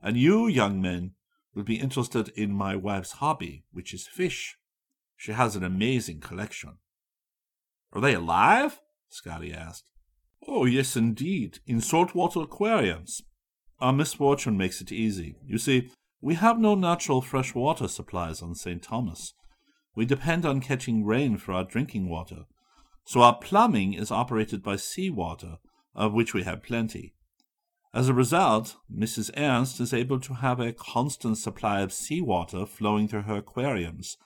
And 0.00 0.16
you, 0.16 0.46
young 0.46 0.80
men, 0.80 1.12
will 1.54 1.64
be 1.64 1.80
interested 1.80 2.28
in 2.30 2.52
my 2.52 2.76
wife's 2.76 3.12
hobby, 3.12 3.64
which 3.72 3.92
is 3.92 4.06
fish. 4.06 4.56
She 5.16 5.32
has 5.32 5.56
an 5.56 5.64
amazing 5.64 6.20
collection. 6.20 6.78
Are 7.92 8.00
they 8.00 8.14
alive? 8.14 8.80
Scotty 9.08 9.52
asked. 9.52 9.84
Oh, 10.46 10.64
yes, 10.64 10.96
indeed, 10.96 11.58
in 11.66 11.80
saltwater 11.80 12.40
aquariums. 12.40 13.20
Our 13.80 13.92
misfortune 13.92 14.56
makes 14.56 14.80
it 14.80 14.92
easy. 14.92 15.36
You 15.44 15.58
see, 15.58 15.90
we 16.20 16.34
have 16.34 16.58
no 16.58 16.74
natural 16.74 17.22
fresh 17.22 17.54
water 17.54 17.88
supplies 17.88 18.42
on 18.42 18.54
St. 18.54 18.82
Thomas. 18.82 19.34
We 19.94 20.04
depend 20.04 20.44
on 20.44 20.60
catching 20.60 21.04
rain 21.04 21.36
for 21.38 21.52
our 21.52 21.64
drinking 21.64 22.08
water, 22.08 22.44
so 23.04 23.22
our 23.22 23.36
plumbing 23.36 23.94
is 23.94 24.10
operated 24.10 24.62
by 24.62 24.76
sea 24.76 25.10
water, 25.10 25.58
of 25.94 26.12
which 26.12 26.34
we 26.34 26.42
have 26.44 26.62
plenty. 26.62 27.14
As 27.92 28.08
a 28.08 28.14
result, 28.14 28.76
Mrs. 28.92 29.30
Ernst 29.36 29.80
is 29.80 29.92
able 29.92 30.20
to 30.20 30.34
have 30.34 30.60
a 30.60 30.72
constant 30.72 31.38
supply 31.38 31.80
of 31.80 31.92
seawater 31.92 32.66
flowing 32.66 33.08
through 33.08 33.22
her 33.22 33.38
aquariums. 33.38 34.16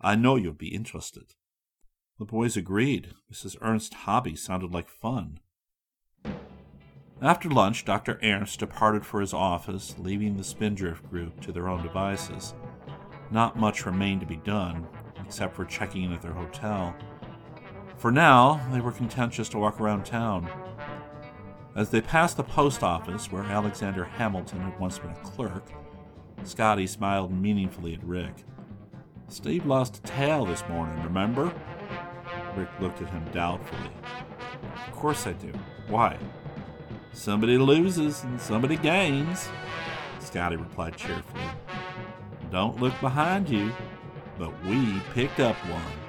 I 0.00 0.16
know 0.16 0.34
you'll 0.34 0.52
be 0.52 0.74
interested. 0.74 1.34
The 2.18 2.24
boys 2.24 2.56
agreed. 2.56 3.12
Mrs. 3.32 3.56
Ernst's 3.60 3.94
hobby 3.94 4.34
sounded 4.34 4.72
like 4.72 4.88
fun. 4.88 5.38
After 7.22 7.48
lunch, 7.48 7.84
Dr. 7.84 8.18
Ernst 8.22 8.58
departed 8.58 9.06
for 9.06 9.20
his 9.20 9.32
office, 9.32 9.94
leaving 9.98 10.36
the 10.36 10.44
Spindrift 10.44 11.08
group 11.08 11.40
to 11.42 11.52
their 11.52 11.68
own 11.68 11.82
devices. 11.82 12.54
Not 13.30 13.58
much 13.58 13.86
remained 13.86 14.20
to 14.20 14.26
be 14.26 14.36
done, 14.36 14.86
except 15.24 15.54
for 15.54 15.64
checking 15.64 16.02
in 16.02 16.12
at 16.12 16.22
their 16.22 16.32
hotel. 16.32 16.94
For 17.96 18.10
now, 18.10 18.60
they 18.72 18.80
were 18.80 18.92
content 18.92 19.32
just 19.32 19.52
to 19.52 19.58
walk 19.58 19.80
around 19.80 20.04
town. 20.04 20.50
As 21.74 21.90
they 21.90 22.00
passed 22.00 22.36
the 22.36 22.44
post 22.44 22.82
office, 22.82 23.32
where 23.32 23.44
Alexander 23.44 24.04
Hamilton 24.04 24.60
had 24.60 24.78
once 24.78 24.98
been 24.98 25.10
a 25.10 25.16
clerk, 25.16 25.64
Scotty 26.42 26.86
smiled 26.86 27.32
meaningfully 27.32 27.94
at 27.94 28.04
Rick. 28.04 28.44
Steve 29.28 29.64
lost 29.64 29.98
a 29.98 30.02
tail 30.02 30.44
this 30.44 30.62
morning, 30.68 31.02
remember? 31.02 31.52
Rick 32.56 32.68
looked 32.80 33.00
at 33.00 33.10
him 33.10 33.24
doubtfully. 33.32 33.90
Of 34.86 34.92
course 34.92 35.26
I 35.26 35.32
do. 35.32 35.52
Why? 35.88 36.18
Somebody 37.14 37.56
loses 37.58 38.24
and 38.24 38.40
somebody 38.40 38.76
gains, 38.76 39.48
Scotty 40.18 40.56
replied 40.56 40.96
cheerfully. 40.96 41.44
Don't 42.50 42.80
look 42.80 42.92
behind 43.00 43.48
you, 43.48 43.72
but 44.36 44.52
we 44.64 45.00
picked 45.14 45.38
up 45.38 45.54
one. 45.70 46.03